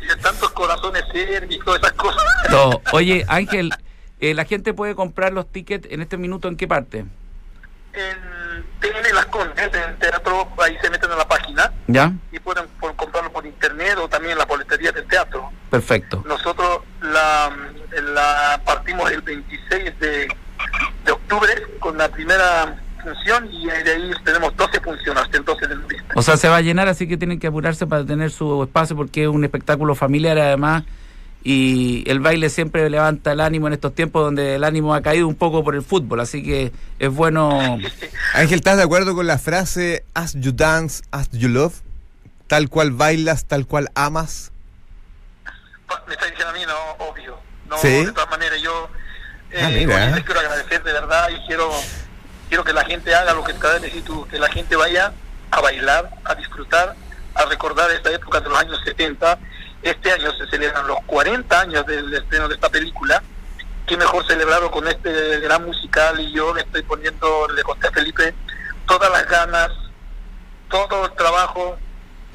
y 0.00 0.22
tantos 0.22 0.50
corazones 0.52 1.04
serios 1.12 1.44
y 1.50 1.58
todas 1.58 1.80
esas 1.82 1.92
cosas. 1.92 2.24
Todo. 2.48 2.80
Oye, 2.92 3.24
Ángel, 3.28 3.72
eh, 4.20 4.34
la 4.34 4.44
gente 4.44 4.72
puede 4.72 4.94
comprar 4.94 5.32
los 5.32 5.50
tickets 5.52 5.86
en 5.90 6.00
este 6.00 6.16
minuto 6.16 6.48
en 6.48 6.56
qué 6.56 6.66
parte? 6.66 7.04
En 7.92 8.18
TN 8.80 9.14
Las 9.14 9.26
Condes, 9.26 9.70
en 9.72 9.98
teatro, 9.98 10.48
ahí 10.58 10.76
se 10.80 10.90
meten 10.90 11.10
a 11.10 11.16
la 11.16 11.28
página 11.28 11.72
¿Ya? 11.86 12.12
y 12.32 12.38
pueden 12.38 12.66
por- 13.40 13.46
internet 13.46 13.96
o 14.02 14.08
también 14.08 14.32
en 14.32 14.38
la 14.38 14.44
boletería 14.46 14.92
del 14.92 15.06
teatro. 15.06 15.50
Perfecto. 15.70 16.22
Nosotros 16.26 16.80
la, 17.02 17.50
la 18.14 18.60
partimos 18.64 19.10
el 19.10 19.22
26 19.22 19.98
de, 20.00 20.28
de 21.04 21.12
octubre 21.12 21.50
con 21.80 21.96
la 21.98 22.08
primera 22.08 22.76
función 23.02 23.48
y 23.52 23.66
de 23.66 23.92
ahí 23.92 24.10
tenemos 24.24 24.56
12 24.56 24.80
funciones 24.80 25.22
hasta 25.22 25.38
el 25.38 25.44
12 25.44 25.66
de 25.68 25.74
noviembre. 25.76 26.14
O 26.16 26.22
sea, 26.22 26.36
se 26.36 26.48
va 26.48 26.56
a 26.56 26.60
llenar, 26.60 26.88
así 26.88 27.06
que 27.06 27.16
tienen 27.16 27.38
que 27.38 27.46
apurarse 27.46 27.86
para 27.86 28.04
tener 28.04 28.30
su 28.30 28.62
espacio 28.64 28.96
porque 28.96 29.22
es 29.22 29.28
un 29.28 29.44
espectáculo 29.44 29.94
familiar 29.94 30.38
además 30.38 30.84
y 31.44 32.02
el 32.10 32.18
baile 32.18 32.50
siempre 32.50 32.90
levanta 32.90 33.30
el 33.32 33.40
ánimo 33.40 33.68
en 33.68 33.72
estos 33.72 33.94
tiempos 33.94 34.24
donde 34.24 34.56
el 34.56 34.64
ánimo 34.64 34.92
ha 34.94 35.00
caído 35.02 35.28
un 35.28 35.36
poco 35.36 35.62
por 35.62 35.76
el 35.76 35.82
fútbol, 35.82 36.18
así 36.20 36.42
que 36.42 36.72
es 36.98 37.08
bueno... 37.14 37.78
Ángel, 38.34 38.58
¿estás 38.58 38.76
de 38.76 38.82
acuerdo 38.82 39.14
con 39.14 39.26
la 39.28 39.38
frase 39.38 40.04
as 40.14 40.34
you 40.34 40.50
dance, 40.52 41.02
as 41.12 41.30
you 41.30 41.48
love? 41.48 41.74
Tal 42.48 42.68
cual 42.68 42.90
bailas, 42.92 43.44
tal 43.44 43.66
cual 43.66 43.90
amas. 43.94 44.50
Me 46.06 46.14
está 46.14 46.26
diciendo 46.26 46.48
a 46.48 46.52
mí, 46.52 46.60
no, 46.66 47.04
obvio. 47.06 47.38
No, 47.66 47.78
Sí. 47.78 48.04
de 48.06 48.12
todas 48.12 48.30
maneras, 48.30 48.60
yo 48.60 48.88
eh, 49.50 49.60
Ah, 49.62 49.68
mira. 49.68 50.10
les 50.10 50.24
quiero 50.24 50.40
agradecer 50.40 50.82
de 50.82 50.92
verdad 50.92 51.28
y 51.30 51.46
quiero 51.46 51.70
quiero 52.48 52.64
que 52.64 52.72
la 52.72 52.84
gente 52.84 53.14
haga 53.14 53.34
lo 53.34 53.44
que 53.44 53.52
de 53.52 53.80
decir 53.80 54.04
tú, 54.04 54.26
que 54.28 54.38
la 54.38 54.48
gente 54.48 54.74
vaya 54.76 55.12
a 55.50 55.60
bailar, 55.60 56.10
a 56.24 56.34
disfrutar, 56.34 56.96
a 57.34 57.44
recordar 57.44 57.90
esta 57.90 58.10
época 58.10 58.40
de 58.40 58.48
los 58.48 58.58
años 58.58 58.80
70 58.84 59.38
este 59.82 60.12
año 60.12 60.32
se 60.32 60.46
celebran 60.48 60.86
los 60.86 60.98
40 61.06 61.60
años 61.60 61.86
del 61.86 62.12
estreno 62.12 62.48
de 62.48 62.54
esta 62.56 62.68
película, 62.68 63.22
qué 63.86 63.96
mejor 63.96 64.26
celebrarlo 64.26 64.70
con 64.70 64.88
este 64.88 65.40
gran 65.40 65.64
musical 65.64 66.18
y 66.20 66.32
yo 66.32 66.52
le 66.54 66.62
estoy 66.62 66.82
poniendo, 66.82 67.46
le 67.48 67.62
conté 67.62 67.86
a 67.88 67.92
Felipe, 67.92 68.34
todas 68.86 69.10
las 69.10 69.26
ganas, 69.28 69.70
todo 70.68 71.06
el 71.06 71.12
trabajo, 71.12 71.78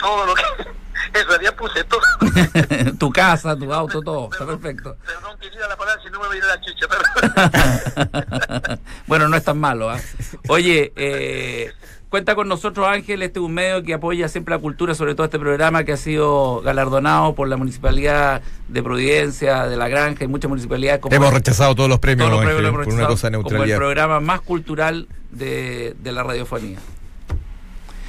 todo 0.04 0.26
lo 0.28 0.36
que... 0.36 0.44
En 1.14 1.28
realidad 1.28 1.56
puse 1.56 1.84
todo. 1.84 2.02
tu 3.00 3.12
casa, 3.12 3.56
tu 3.58 3.72
auto, 3.72 4.02
todo. 4.02 4.30
Está 4.32 4.46
perfecto. 4.46 4.96
Perdón, 5.06 5.38
querida 5.40 5.68
la 5.68 5.76
palabra, 5.76 6.02
si 6.04 6.10
no 6.10 6.20
me 6.20 6.28
voy 6.28 6.36
a 6.36 6.40
ir 6.40 6.44
a 6.44 6.48
la 6.48 6.62
chucha. 6.62 6.88
Perdón. 6.88 8.80
bueno, 9.08 9.28
no 9.28 9.36
es 9.36 9.44
tan 9.44 9.60
malo. 9.60 9.90
¿ah? 9.92 10.00
Oye, 10.48 10.92
eh, 10.96 11.72
cuenta 12.10 12.34
con 12.36 12.48
nosotros, 12.48 12.88
Ángel. 12.88 13.22
Este 13.22 13.40
es 13.40 13.46
un 13.46 13.54
medio 13.54 13.84
que 13.84 13.94
apoya 13.94 14.28
siempre 14.28 14.56
la 14.56 14.62
cultura, 14.62 14.96
sobre 14.96 15.14
todo 15.14 15.26
este 15.26 15.38
programa 15.40 15.84
que 15.84 15.92
ha 15.94 15.98
sido 15.98 16.62
galardonado 16.62 17.36
por 17.36 17.48
la 17.48 17.58
Municipalidad 17.58 18.42
de 18.70 18.82
Providencia, 18.82 19.66
de 19.66 19.76
La 19.78 19.90
Granja 19.90 20.24
y 20.24 20.28
muchas 20.28 20.50
municipalidades. 20.50 21.02
Como 21.02 21.16
Hemos 21.16 21.34
rechazado 21.34 21.76
todos 21.76 21.90
los 21.90 22.00
premios, 22.00 22.30
todos 22.30 22.42
los 22.44 22.50
Ángel, 22.50 22.56
premios 22.56 22.74
lo 22.74 22.82
hemos 22.82 22.86
por 22.86 22.94
una 23.00 23.08
cosa 23.08 23.30
de 23.30 23.38
como 23.38 23.48
el 23.50 23.52
neutralidad. 23.54 23.78
programa 23.78 24.20
más 24.20 24.42
cultural 24.42 25.08
de, 25.32 25.96
de 26.00 26.12
la 26.12 26.24
radiofonía. 26.24 26.80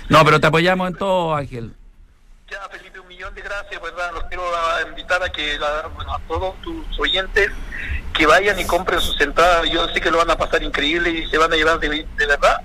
No, 0.09 0.25
pero 0.25 0.41
te 0.41 0.47
apoyamos 0.47 0.89
en 0.89 0.97
todo, 0.97 1.35
Ángel. 1.35 1.73
Felipe, 2.71 3.01
un 3.01 3.09
millón 3.09 3.35
de 3.35 3.43
gracias, 3.43 3.81
¿verdad? 3.83 4.11
Los 4.15 4.25
quiero 4.25 4.45
ah, 4.55 4.79
invitar 4.89 5.23
a 5.23 5.29
que 5.31 5.59
la- 5.59 5.89
bueno, 5.95 6.15
a 6.15 6.21
todos 6.29 6.61
tus 6.63 6.99
oyentes 6.99 7.51
que 8.13 8.27
vayan 8.27 8.59
y 8.59 8.65
compren 8.65 9.01
sus 9.01 9.21
entradas. 9.21 9.69
Yo 9.71 9.87
sé 9.89 10.01
que 10.01 10.11
lo 10.11 10.19
van 10.19 10.31
a 10.31 10.37
pasar 10.37 10.63
increíble 10.63 11.11
y 11.11 11.27
se 11.29 11.39
van 11.39 11.53
a 11.53 11.57
llevar 11.57 11.79
de, 11.81 12.07
verdad. 12.27 12.61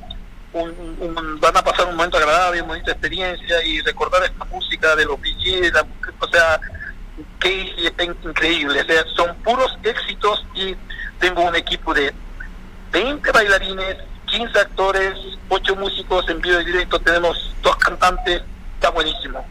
Un, 0.53 0.69
un- 1.00 1.39
van 1.39 1.58
a 1.58 1.63
pasar 1.63 1.88
un 1.88 1.96
momento 1.96 2.17
agradable, 2.17 2.62
una 2.62 2.69
bonita 2.74 2.91
experiencia 2.91 3.63
y 3.63 3.81
recordar 3.81 4.24
esta 4.24 4.46
música 4.46 4.96
de 4.96 5.05
los 5.05 5.19
la- 5.72 5.86
o 6.19 6.27
sea, 6.27 6.60
que 7.39 7.74
está 7.86 8.03
increíble. 8.03 8.81
O 8.81 8.86
sea, 8.86 9.03
son 9.15 9.36
puros 9.38 9.77
éxitos 9.84 10.46
y 10.55 10.75
tengo 11.19 11.41
un 11.43 11.55
equipo 11.55 11.93
de 11.93 12.13
20 12.91 13.31
bailarines, 13.31 13.98
15 14.27 14.60
actores, 14.60 15.13
8 15.50 15.75
músicos 15.75 16.27
en 16.29 16.41
vivo 16.41 16.60
y 16.62 16.65
directo, 16.65 17.00
tenemos 17.00 17.53
dos 17.62 17.75
cantantes, 17.77 18.41
está 18.75 18.89
buenísimo. 18.89 19.46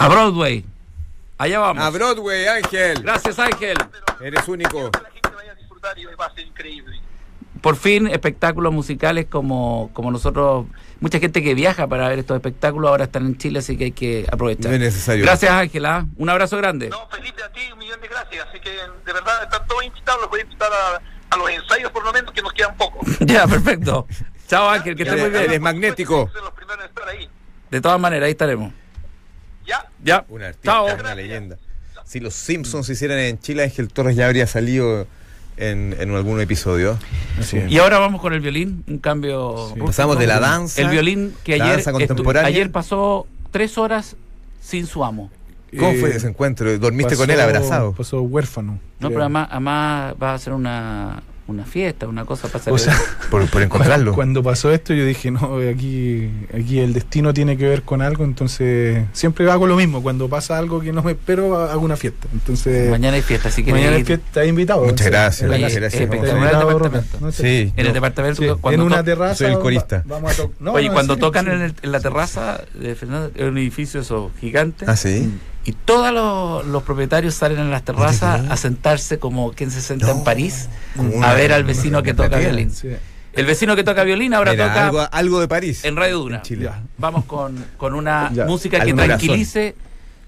A 0.00 0.08
Broadway. 0.08 0.64
Allá 1.36 1.58
vamos. 1.58 1.84
A 1.84 1.90
Broadway, 1.90 2.46
Ángel. 2.46 3.02
Gracias, 3.02 3.38
Ángel. 3.38 3.76
Eres 4.18 4.48
único. 4.48 4.90
La 4.94 5.10
gente 5.10 5.28
vaya 5.36 5.52
a 5.52 5.54
disfrutar 5.54 5.98
y 5.98 6.06
va 6.06 6.24
a 6.24 6.34
ser 6.34 6.46
increíble. 6.46 6.98
Por 7.60 7.76
fin, 7.76 8.06
espectáculos 8.06 8.72
musicales 8.72 9.26
como, 9.26 9.90
como 9.92 10.10
nosotros. 10.10 10.64
Mucha 11.00 11.18
gente 11.18 11.42
que 11.42 11.52
viaja 11.54 11.86
para 11.86 12.08
ver 12.08 12.18
estos 12.18 12.34
espectáculos 12.34 12.88
ahora 12.88 13.04
están 13.04 13.26
en 13.26 13.36
Chile, 13.36 13.58
así 13.58 13.76
que 13.76 13.84
hay 13.84 13.92
que 13.92 14.26
aprovechar. 14.32 14.70
No 14.70 14.76
es 14.76 14.80
necesario. 14.80 15.22
Gracias, 15.22 15.50
Ángela. 15.50 16.06
Un 16.16 16.30
abrazo 16.30 16.56
grande. 16.56 16.88
No, 16.88 17.06
Felipe, 17.10 17.42
a 17.42 17.52
ti 17.52 17.60
un 17.70 17.78
millón 17.78 18.00
de 18.00 18.08
gracias. 18.08 18.46
Así 18.48 18.58
que 18.58 18.70
de 18.70 19.12
verdad 19.12 19.42
están 19.42 19.66
todos 19.66 19.84
invitados, 19.84 20.22
los 20.22 20.30
voy 20.30 20.40
a 20.40 20.42
invitar 20.44 20.70
a, 20.72 21.34
a 21.34 21.36
los 21.36 21.50
ensayos 21.50 21.90
por 21.92 22.04
lo 22.04 22.12
menos 22.14 22.32
que 22.32 22.40
nos 22.40 22.54
quedan 22.54 22.74
poco. 22.78 23.00
ya, 23.20 23.46
perfecto. 23.46 24.06
Chao, 24.48 24.66
Ángel, 24.70 24.96
que 24.96 25.02
estés 25.02 25.18
muy 25.20 25.28
Eres 25.28 25.48
bien. 25.50 25.62
magnético. 25.62 26.30
Estar 26.86 27.06
ahí. 27.08 27.28
De 27.70 27.80
todas 27.82 28.00
maneras, 28.00 28.24
ahí 28.24 28.32
estaremos. 28.32 28.72
¿Ya? 29.70 29.86
Ya. 30.04 30.24
Un 30.28 30.42
artista, 30.42 30.72
Chao. 30.72 30.86
una 30.98 31.14
leyenda. 31.14 31.56
Si 32.04 32.18
los 32.20 32.34
Simpsons 32.34 32.86
se 32.86 32.94
hicieran 32.94 33.18
en 33.18 33.38
Chile, 33.38 33.62
Ángel 33.62 33.88
Torres 33.88 34.16
ya 34.16 34.26
habría 34.26 34.46
salido 34.48 35.06
en, 35.56 35.94
en 36.00 36.14
algún 36.14 36.40
episodio. 36.40 36.98
Y 37.68 37.78
ahora 37.78 37.98
vamos 38.00 38.20
con 38.20 38.32
el 38.32 38.40
violín, 38.40 38.82
un 38.88 38.98
cambio. 38.98 39.70
Sí. 39.74 39.80
Pasamos 39.80 40.18
de 40.18 40.26
la 40.26 40.40
danza. 40.40 40.80
El 40.82 40.88
violín 40.88 41.32
que 41.44 41.56
la 41.56 41.64
ayer, 41.66 41.76
danza 41.76 41.92
contemporánea. 41.92 42.48
ayer 42.48 42.70
pasó 42.72 43.26
tres 43.52 43.78
horas 43.78 44.16
sin 44.60 44.86
su 44.86 45.04
amo. 45.04 45.30
¿Cómo 45.78 45.90
Eh, 45.92 46.00
fue 46.00 46.16
ese 46.16 46.26
encuentro? 46.26 46.76
¿Dormiste 46.80 47.16
con 47.16 47.30
él 47.30 47.40
abrazado? 47.40 47.92
Pasó 47.92 48.22
huérfano. 48.22 48.72
No, 48.72 48.80
creo. 48.98 49.10
pero 49.10 49.20
además, 49.22 49.48
además 49.52 50.14
va 50.20 50.34
a 50.34 50.38
ser 50.40 50.52
una, 50.52 51.22
una 51.50 51.64
fiesta, 51.64 52.06
una 52.08 52.24
cosa 52.24 52.48
para 52.48 52.72
O 52.72 52.78
sea, 52.78 52.96
Por, 53.30 53.46
por 53.48 53.62
encontrarlo. 53.62 54.14
Cuando 54.14 54.42
pasó 54.42 54.70
esto, 54.72 54.94
yo 54.94 55.04
dije, 55.04 55.30
no, 55.30 55.58
aquí, 55.72 56.30
aquí 56.54 56.78
el 56.80 56.92
destino 56.92 57.34
tiene 57.34 57.56
que 57.56 57.68
ver 57.68 57.82
con 57.82 58.02
algo, 58.02 58.24
entonces 58.24 59.04
siempre 59.12 59.50
hago 59.50 59.66
lo 59.66 59.76
mismo. 59.76 60.02
Cuando 60.02 60.28
pasa 60.28 60.58
algo 60.58 60.80
que 60.80 60.92
no 60.92 61.02
me 61.02 61.12
espero, 61.12 61.58
hago 61.58 61.80
una 61.80 61.96
fiesta. 61.96 62.26
Entonces, 62.32 62.90
Mañana 62.90 63.16
hay 63.16 63.22
fiesta, 63.22 63.48
así 63.48 63.64
que 63.64 63.72
mañana 63.72 63.96
hay 63.96 64.04
fiesta, 64.04 64.24
está 64.26 64.44
invitado. 64.46 64.84
Muchas 64.84 65.06
gracias, 65.06 65.48
gracias. 65.50 65.72
Está 65.82 65.86
espectacular 66.04 66.36
invitado, 66.36 66.70
el 66.70 66.78
Ronald, 66.78 66.92
departamento. 66.94 67.18
no 67.26 67.32
sé. 67.32 67.42
Sí. 67.66 67.72
En 67.76 67.86
el 67.86 67.92
departamento, 67.92 68.42
Sí, 68.42 68.48
cuando, 68.60 68.82
en 68.82 68.86
una 68.86 69.04
terraza. 69.04 69.34
soy 69.34 69.46
el 69.48 69.56
va- 69.56 69.60
corista. 69.60 70.02
vamos 70.06 70.32
a 70.32 70.36
to- 70.36 70.52
no, 70.60 70.72
Oye, 70.72 70.88
no, 70.88 70.92
cuando 70.94 71.14
sí, 71.14 71.20
tocan 71.20 71.44
sí. 71.46 71.50
en, 71.52 71.60
el- 71.62 71.74
en 71.82 71.92
la 71.92 72.00
terraza 72.00 72.60
de 72.74 72.94
Fernando, 72.94 73.30
es 73.34 73.42
un 73.44 73.58
edificio 73.58 74.00
eso 74.00 74.30
gigante, 74.40 74.84
Ah, 74.88 74.96
sí. 74.96 75.30
Y 75.64 75.72
todos 75.72 76.12
los, 76.12 76.66
los 76.66 76.82
propietarios 76.82 77.34
salen 77.34 77.58
en 77.58 77.70
las 77.70 77.84
terrazas 77.84 78.42
a 78.50 78.56
sentarse 78.56 79.18
como 79.18 79.52
quien 79.52 79.70
se 79.70 79.82
sienta 79.82 80.10
en 80.10 80.24
París 80.24 80.68
a 81.22 81.34
ver 81.34 81.52
al 81.52 81.64
vecino 81.64 82.02
que 82.02 82.14
toca 82.14 82.38
violín. 82.38 82.70
Sí. 82.70 82.88
El 83.32 83.46
vecino 83.46 83.76
que 83.76 83.84
toca 83.84 84.02
violín 84.02 84.34
ahora 84.34 84.52
toca 84.52 84.86
algo, 84.86 85.06
algo 85.12 85.40
de 85.40 85.46
París. 85.48 85.84
en 85.84 85.94
Radio 85.96 86.18
Duna. 86.18 86.36
en 86.38 86.42
Chile. 86.42 86.64
Ya. 86.64 86.82
Vamos 86.98 87.24
con, 87.26 87.64
con 87.76 87.94
una 87.94 88.30
Ya. 88.34 88.44
música 88.46 88.80
que 88.84 88.92
tranquilice 88.94 89.76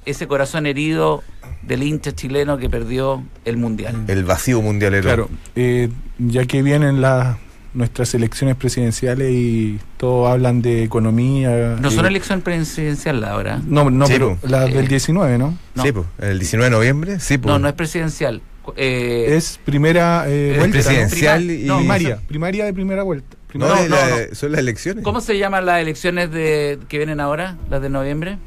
ese 0.05 0.27
corazón 0.29 0.67
herido 0.67 1.23
del 1.63 1.83
hincha 1.83 2.13
chileno 2.13 2.59
que 2.59 2.69
perdió 2.71 3.25
el 3.45 3.57
mundial. 3.57 4.05
El 4.09 4.25
vacío 4.25 4.61
mundialero. 4.63 5.03
Claro, 5.03 5.31
eh, 5.57 5.89
ya 6.19 6.45
que 6.45 6.63
vienen 6.63 7.01
las 7.01 7.37
nuestras 7.75 8.15
elecciones 8.15 8.57
presidenciales 8.57 9.31
y 9.33 9.79
todos 9.97 10.31
hablan 10.31 10.61
de 10.63 10.83
economía. 10.85 11.77
No 11.81 11.91
son 11.91 12.07
elección 12.07 12.43
presidencial 12.43 13.25
ahora. 13.25 13.61
No, 13.67 13.91
no, 13.91 14.07
Sí, 14.07 14.13
pero 14.13 14.37
po. 14.37 14.47
las 14.49 14.69
Eh, 14.71 14.75
del 14.75 14.89
19, 14.89 15.39
¿no? 15.39 15.57
No. 15.75 15.83
Sí, 15.83 15.93
pues. 15.93 16.07
El 16.21 16.39
19 16.39 16.71
de 16.71 16.77
noviembre. 16.77 17.21
Sí, 17.21 17.39
pues. 17.39 17.51
No, 17.51 17.59
no 17.59 17.69
es 17.69 17.75
presidencial. 17.75 18.43
Eh, 18.77 19.27
Es 19.37 19.59
primera 19.65 20.29
eh, 20.29 20.53
Es 20.53 20.59
vuelta, 20.59 20.77
¿no? 20.79 20.85
presidencial 20.85 21.43
Prima- 21.43 21.61
y. 21.61 21.65
no, 21.65 21.79
Primaria, 21.79 22.21
primaria 22.29 22.65
de 22.67 22.73
primera 22.75 23.03
vuelta. 23.03 23.37
No, 23.55 23.67
Primera- 23.67 23.83
es 23.83 23.91
no, 23.91 23.97
la- 23.97 24.35
son 24.35 24.53
las 24.53 24.61
elecciones. 24.61 25.03
¿Cómo 25.05 25.21
se 25.21 25.37
llaman 25.39 25.67
las 25.67 25.81
elecciones 25.83 26.31
de 26.31 26.79
que 26.89 26.97
vienen 26.99 27.21
ahora, 27.21 27.57
las 27.71 27.83
de 27.83 27.89
noviembre? 27.91 28.39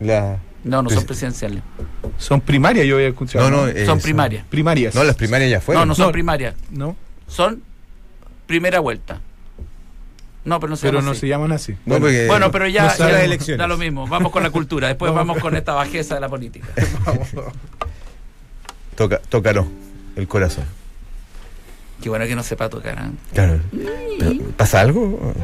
La- 0.00 0.38
No, 0.64 0.82
no 0.82 0.90
son 0.90 1.02
Presi- 1.02 1.06
presidenciales. 1.06 1.62
Son 2.18 2.40
primarias, 2.40 2.86
yo 2.86 2.96
había 2.96 3.08
escuchado. 3.08 3.48
No, 3.50 3.56
no, 3.62 3.68
eh, 3.68 3.86
son 3.86 4.00
primarias. 4.00 4.44
Primarias. 4.48 4.94
No, 4.94 5.02
las 5.04 5.16
primarias 5.16 5.50
ya 5.50 5.60
fueron. 5.60 5.82
No, 5.82 5.86
no 5.86 5.94
son 5.94 6.06
No. 6.06 6.12
primarias. 6.12 6.54
¿No? 6.70 6.96
Son 7.26 7.62
primera 8.48 8.80
vuelta. 8.80 9.20
No, 10.44 10.58
pero 10.58 10.70
no 10.70 10.76
se 10.76 10.88
Pero 10.88 10.98
llama 10.98 11.06
no 11.06 11.10
así. 11.12 11.20
se 11.20 11.28
llaman 11.28 11.52
así. 11.52 11.76
Bueno, 11.84 12.50
pero 12.50 12.66
ya, 12.66 12.86
no 12.86 12.96
ya 12.96 13.08
las 13.10 13.22
elecciones. 13.22 13.58
da 13.58 13.68
lo 13.68 13.76
mismo. 13.76 14.08
Vamos 14.08 14.32
con 14.32 14.42
la 14.42 14.50
cultura. 14.58 14.88
Después 14.88 15.12
Vamos 15.12 15.38
con 15.38 15.54
esta 15.56 15.74
bajeza 15.74 16.14
de 16.16 16.20
la 16.22 16.28
política. 16.28 16.66
Toca, 18.96 19.20
tócalo, 19.28 19.68
el 20.16 20.26
corazón. 20.26 20.64
Qué 22.02 22.08
bueno 22.08 22.26
que 22.26 22.34
no 22.34 22.42
sepa 22.42 22.68
tocar. 22.68 22.98
¿eh? 22.98 23.10
Claro. 23.34 23.60
¿Pasa 24.56 24.80
algo? 24.80 25.34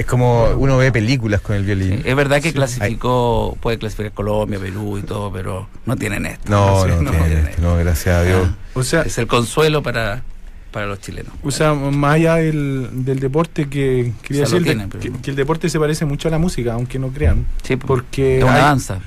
Es, 0.00 0.06
como 0.06 0.50
uno 0.56 0.76
ve 0.78 0.90
películas 0.92 1.40
con 1.40 1.56
el 1.56 1.64
violín. 1.64 2.02
Es 2.04 2.16
verdad 2.16 2.40
que 2.40 2.52
clasificó, 2.52 3.56
puede 3.60 3.78
clasificar 3.78 4.12
Colombia, 4.12 4.58
Perú 4.58 4.98
y 4.98 5.02
todo, 5.02 5.30
pero 5.32 5.68
no 5.86 5.96
tienen 5.96 6.26
esto. 6.26 6.50
No, 6.50 6.86
no, 6.86 7.02
no, 7.02 7.10
tiene, 7.10 7.26
tienen 7.26 7.46
esto. 7.48 7.62
no, 7.62 7.76
gracias 7.76 8.16
a 8.16 8.22
Dios. 8.24 8.48
Ah, 8.50 8.56
O 8.74 8.82
sea, 8.82 9.02
es 9.02 9.18
el 9.18 9.26
consuelo 9.26 9.82
para, 9.82 10.22
para 10.70 10.86
los 10.86 11.00
chilenos. 11.00 11.32
O 11.42 11.50
sea, 11.50 11.74
más 11.74 12.14
allá 12.14 12.36
del, 12.36 12.88
del 13.04 13.20
deporte 13.20 13.68
que 13.68 14.12
quería 14.22 14.44
O 14.44 14.46
sea, 14.46 14.58
decir, 14.58 14.62
tienen, 14.90 15.12
que, 15.22 15.30
el 15.30 15.36
deporte 15.36 15.68
se 15.68 15.78
parece 15.78 16.04
mucho 16.04 16.28
a 16.28 16.30
la 16.30 16.38
música, 16.38 16.72
aunque 16.74 16.98
no 16.98 17.08
crean, 17.08 17.46
Sí, 17.62 17.76
pues, 17.76 17.86
porque 17.86 18.38
es 18.38 18.44
una 18.44 18.54
hay- 18.54 18.60
danza. 18.62 19.00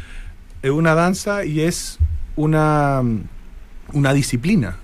es 0.61 0.71
una 0.71 0.93
danza 0.95 1.45
y 1.45 1.61
es 1.61 1.97
una, 2.35 3.01
una 3.93 4.13
disciplina. 4.13 4.77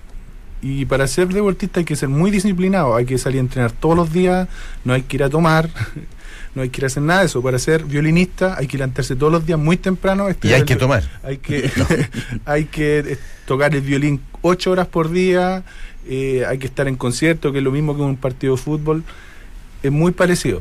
Y 0.62 0.84
para 0.84 1.06
ser 1.06 1.28
deportista 1.28 1.80
hay 1.80 1.84
que 1.86 1.96
ser 1.96 2.08
muy 2.08 2.30
disciplinado, 2.30 2.94
hay 2.94 3.06
que 3.06 3.16
salir 3.18 3.38
a 3.38 3.40
entrenar 3.42 3.72
todos 3.72 3.96
los 3.96 4.12
días, 4.12 4.46
no 4.84 4.92
hay 4.92 5.02
que 5.02 5.16
ir 5.16 5.22
a 5.22 5.30
tomar, 5.30 5.70
no 6.54 6.62
hay 6.62 6.68
que 6.68 6.80
ir 6.80 6.84
a 6.84 6.86
hacer 6.88 7.02
nada 7.02 7.20
de 7.20 7.26
eso. 7.26 7.42
Para 7.42 7.58
ser 7.58 7.84
violinista 7.84 8.56
hay 8.58 8.66
que 8.66 8.76
levantarse 8.76 9.16
todos 9.16 9.32
los 9.32 9.46
días 9.46 9.58
muy 9.58 9.76
temprano. 9.78 10.28
Y 10.42 10.48
hay 10.48 10.60
el 10.60 10.66
que 10.66 10.76
tomar. 10.76 11.02
Hay 11.22 11.38
que, 11.38 11.70
hay 12.44 12.64
que 12.66 12.98
eh, 12.98 13.18
tocar 13.46 13.74
el 13.74 13.80
violín 13.80 14.20
ocho 14.42 14.70
horas 14.72 14.86
por 14.86 15.10
día, 15.10 15.64
eh, 16.06 16.44
hay 16.46 16.58
que 16.58 16.66
estar 16.66 16.88
en 16.88 16.96
concierto, 16.96 17.52
que 17.52 17.58
es 17.58 17.64
lo 17.64 17.70
mismo 17.70 17.96
que 17.96 18.02
un 18.02 18.16
partido 18.16 18.56
de 18.56 18.62
fútbol. 18.62 19.02
Es 19.82 19.90
muy 19.92 20.12
parecido. 20.12 20.60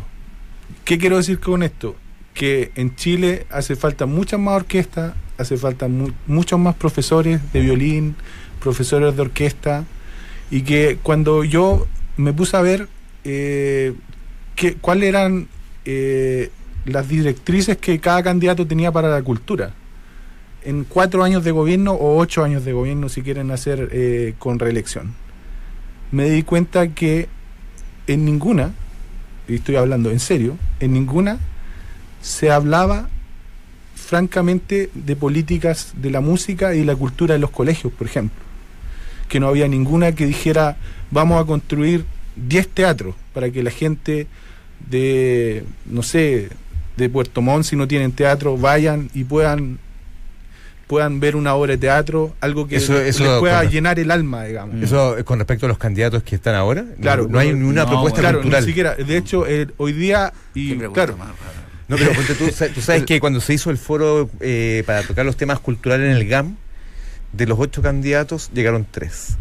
¿Qué 0.86 0.98
quiero 0.98 1.18
decir 1.18 1.40
con 1.42 1.62
esto? 1.64 1.96
Que 2.34 2.72
en 2.76 2.96
Chile 2.96 3.46
hace 3.50 3.76
falta 3.76 4.06
muchas 4.06 4.40
más 4.40 4.56
orquestas, 4.56 5.14
hace 5.38 5.58
falta 5.58 5.88
mu- 5.90 6.12
muchos 6.26 6.58
más 6.58 6.76
profesores 6.76 7.42
de 7.52 7.60
violín, 7.60 8.16
profesores 8.60 9.16
de 9.16 9.22
orquesta, 9.22 9.86
y 10.52 10.62
que 10.62 10.98
cuando 11.02 11.44
yo 11.44 11.88
me 12.18 12.34
puse 12.34 12.58
a 12.58 12.62
ver 12.62 12.88
eh, 13.24 13.94
cuáles 14.82 15.10
eran 15.10 15.48
eh, 15.86 16.52
las 16.86 17.08
directrices 17.08 17.78
que 17.78 18.00
cada 18.00 18.24
candidato 18.24 18.66
tenía 18.66 18.92
para 18.92 19.10
la 19.10 19.22
cultura, 19.22 19.74
en 20.64 20.84
cuatro 20.84 21.24
años 21.24 21.44
de 21.44 21.52
gobierno 21.52 21.94
o 21.94 22.18
ocho 22.18 22.44
años 22.44 22.66
de 22.66 22.74
gobierno 22.74 23.08
si 23.10 23.22
quieren 23.22 23.52
hacer 23.52 23.90
eh, 23.92 24.34
con 24.40 24.60
reelección, 24.60 25.14
me 26.12 26.30
di 26.30 26.44
cuenta 26.44 26.90
que 26.90 27.30
en 28.08 28.26
ninguna, 28.26 28.74
y 29.48 29.56
estoy 29.56 29.76
hablando 29.76 30.12
en 30.12 30.20
serio, 30.20 30.58
en 30.80 30.94
ninguna 30.94 31.38
se 32.22 32.52
hablaba 32.52 33.08
francamente 33.96 34.90
de 34.94 35.16
políticas 35.16 35.94
de 35.96 36.10
la 36.10 36.20
música 36.20 36.74
y 36.74 36.84
la 36.84 36.96
cultura 36.96 37.34
de 37.34 37.40
los 37.40 37.52
colegios, 37.52 37.94
por 37.94 38.08
ejemplo. 38.08 38.49
Que 39.30 39.40
no 39.40 39.48
había 39.48 39.68
ninguna 39.70 40.12
que 40.12 40.26
dijera, 40.26 40.76
vamos 41.12 41.42
a 41.42 41.46
construir 41.46 42.04
10 42.36 42.68
teatros 42.68 43.16
para 43.34 43.50
que 43.52 43.64
la 43.64 43.72
gente 43.72 44.28
de, 44.90 45.64
no 45.86 46.04
sé, 46.04 46.50
de 46.98 47.10
Puerto 47.10 47.42
Montt, 47.42 47.64
si 47.66 47.76
no 47.78 47.88
tienen 47.88 48.12
teatro, 48.12 48.58
vayan 48.58 49.10
y 49.14 49.24
puedan 49.24 49.80
puedan 50.88 51.20
ver 51.20 51.36
una 51.36 51.54
obra 51.54 51.74
de 51.74 51.78
teatro, 51.78 52.36
algo 52.42 52.68
que 52.68 52.78
Eso- 52.78 53.00
eso 53.00 53.24
les 53.24 53.38
pueda 53.40 53.62
con- 53.62 53.70
llenar 53.70 54.00
el 54.00 54.10
alma, 54.10 54.46
digamos. 54.46 54.74
Mm. 54.76 54.84
Eso 54.84 55.18
es 55.20 55.24
con 55.24 55.38
respecto 55.38 55.68
a 55.68 55.70
los 55.70 55.78
candidatos 55.78 56.24
que 56.24 56.34
están 56.36 56.56
ahora. 56.56 56.82
No- 56.82 56.96
Claro, 57.00 57.28
no, 57.30 57.38
hay 57.38 57.54
ninguna 57.54 57.84
no, 57.84 57.90
propuesta 57.90 58.22
Claro, 58.22 58.40
cultural. 58.40 58.64
ni 58.64 58.68
siquiera. 58.68 58.96
De 58.96 59.16
hecho, 59.18 59.46
eh, 59.46 59.68
hoy 59.78 59.94
día, 59.94 60.34
y 60.56 60.76
claro, 60.78 61.16
más. 61.16 61.28
No, 61.88 61.96
pero 61.96 62.12
ponte 62.14 62.34
tú, 62.34 62.46
tú 62.74 62.82
sabes 62.82 63.04
que 63.04 63.20
cuando 63.20 63.40
se 63.40 63.54
hizo 63.54 63.70
el 63.70 63.78
foro 63.78 64.32
eh, 64.40 64.82
para 64.88 65.04
tocar 65.04 65.28
los 65.28 65.38
temas 65.38 65.60
culturales 65.60 66.10
en 66.10 66.18
el 66.18 66.28
GAM, 66.28 66.56
de 67.34 67.46
los 67.48 67.60
ocho 67.60 67.82
candidatos 67.82 68.50
llegaron 68.54 68.86
tres. 68.90 69.38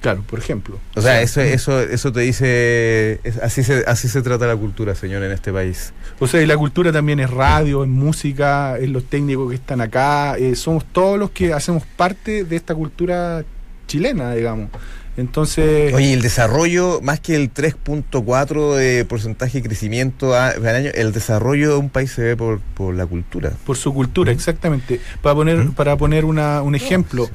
claro, 0.00 0.22
por 0.22 0.38
ejemplo. 0.38 0.78
O 0.94 1.00
sea, 1.02 1.20
eso, 1.22 1.40
eso, 1.40 1.80
eso 1.80 2.12
te 2.12 2.20
dice, 2.20 3.20
es- 3.24 3.38
así 3.38 3.64
se, 3.64 3.82
así 3.86 4.08
se 4.08 4.22
trata 4.22 4.46
la 4.46 4.54
cultura, 4.56 4.94
señor, 4.94 5.22
en 5.24 5.32
este 5.32 5.52
país. 5.52 5.92
O 6.20 6.26
sea, 6.28 6.40
y 6.42 6.46
la 6.46 6.56
cultura 6.56 6.92
también 6.92 7.18
es 7.18 7.28
radio, 7.30 7.82
es 7.82 7.88
música, 7.90 8.78
es 8.78 8.88
los 8.88 9.04
técnicos 9.06 9.48
que 9.50 9.56
están 9.56 9.80
acá, 9.80 10.36
eh, 10.38 10.54
somos 10.54 10.84
todos 10.92 11.18
los 11.18 11.30
que 11.30 11.52
hacemos 11.52 11.82
parte 11.96 12.44
de 12.44 12.54
esta 12.56 12.74
cultura 12.74 13.44
chilena, 13.88 14.32
digamos. 14.34 14.70
Entonces, 15.16 15.94
Oye, 15.94 16.12
el 16.12 16.20
desarrollo, 16.20 17.00
más 17.02 17.20
que 17.20 17.36
el 17.36 17.52
3.4 17.52 18.74
de 18.74 19.04
porcentaje 19.06 19.62
de 19.62 19.66
crecimiento 19.68 20.34
al 20.34 20.66
año, 20.66 20.90
el 20.94 21.12
desarrollo 21.12 21.70
de 21.72 21.76
un 21.78 21.88
país 21.88 22.12
se 22.12 22.22
ve 22.22 22.36
por, 22.36 22.60
por 22.60 22.94
la 22.94 23.06
cultura. 23.06 23.52
por 23.64 23.76
su 23.78 23.94
cultura, 23.94 24.30
exactamente. 24.30 25.00
Para 25.22 25.34
poner, 25.34 25.70
para 25.70 25.96
poner 25.96 26.24
una, 26.26 26.60
un 26.60 26.74
ejemplo, 26.74 27.30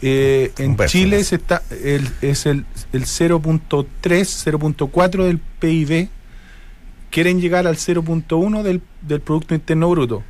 eh, 0.00 0.52
en 0.58 0.70
Un 0.70 0.86
Chile 0.86 1.22
se 1.22 1.36
está, 1.36 1.62
el, 1.84 2.08
es 2.22 2.46
el, 2.46 2.64
el 2.94 3.04
0.3, 3.04 3.86
0.4 4.02 5.24
del 5.24 5.38
PIB. 5.38 6.08
Quieren 7.10 7.40
llegar 7.40 7.66
al 7.66 7.76
0.1 7.76 8.62
del, 8.62 8.82
del 9.02 9.20
Producto 9.20 9.54
Interno 9.54 9.90
Bruto. 9.90 10.22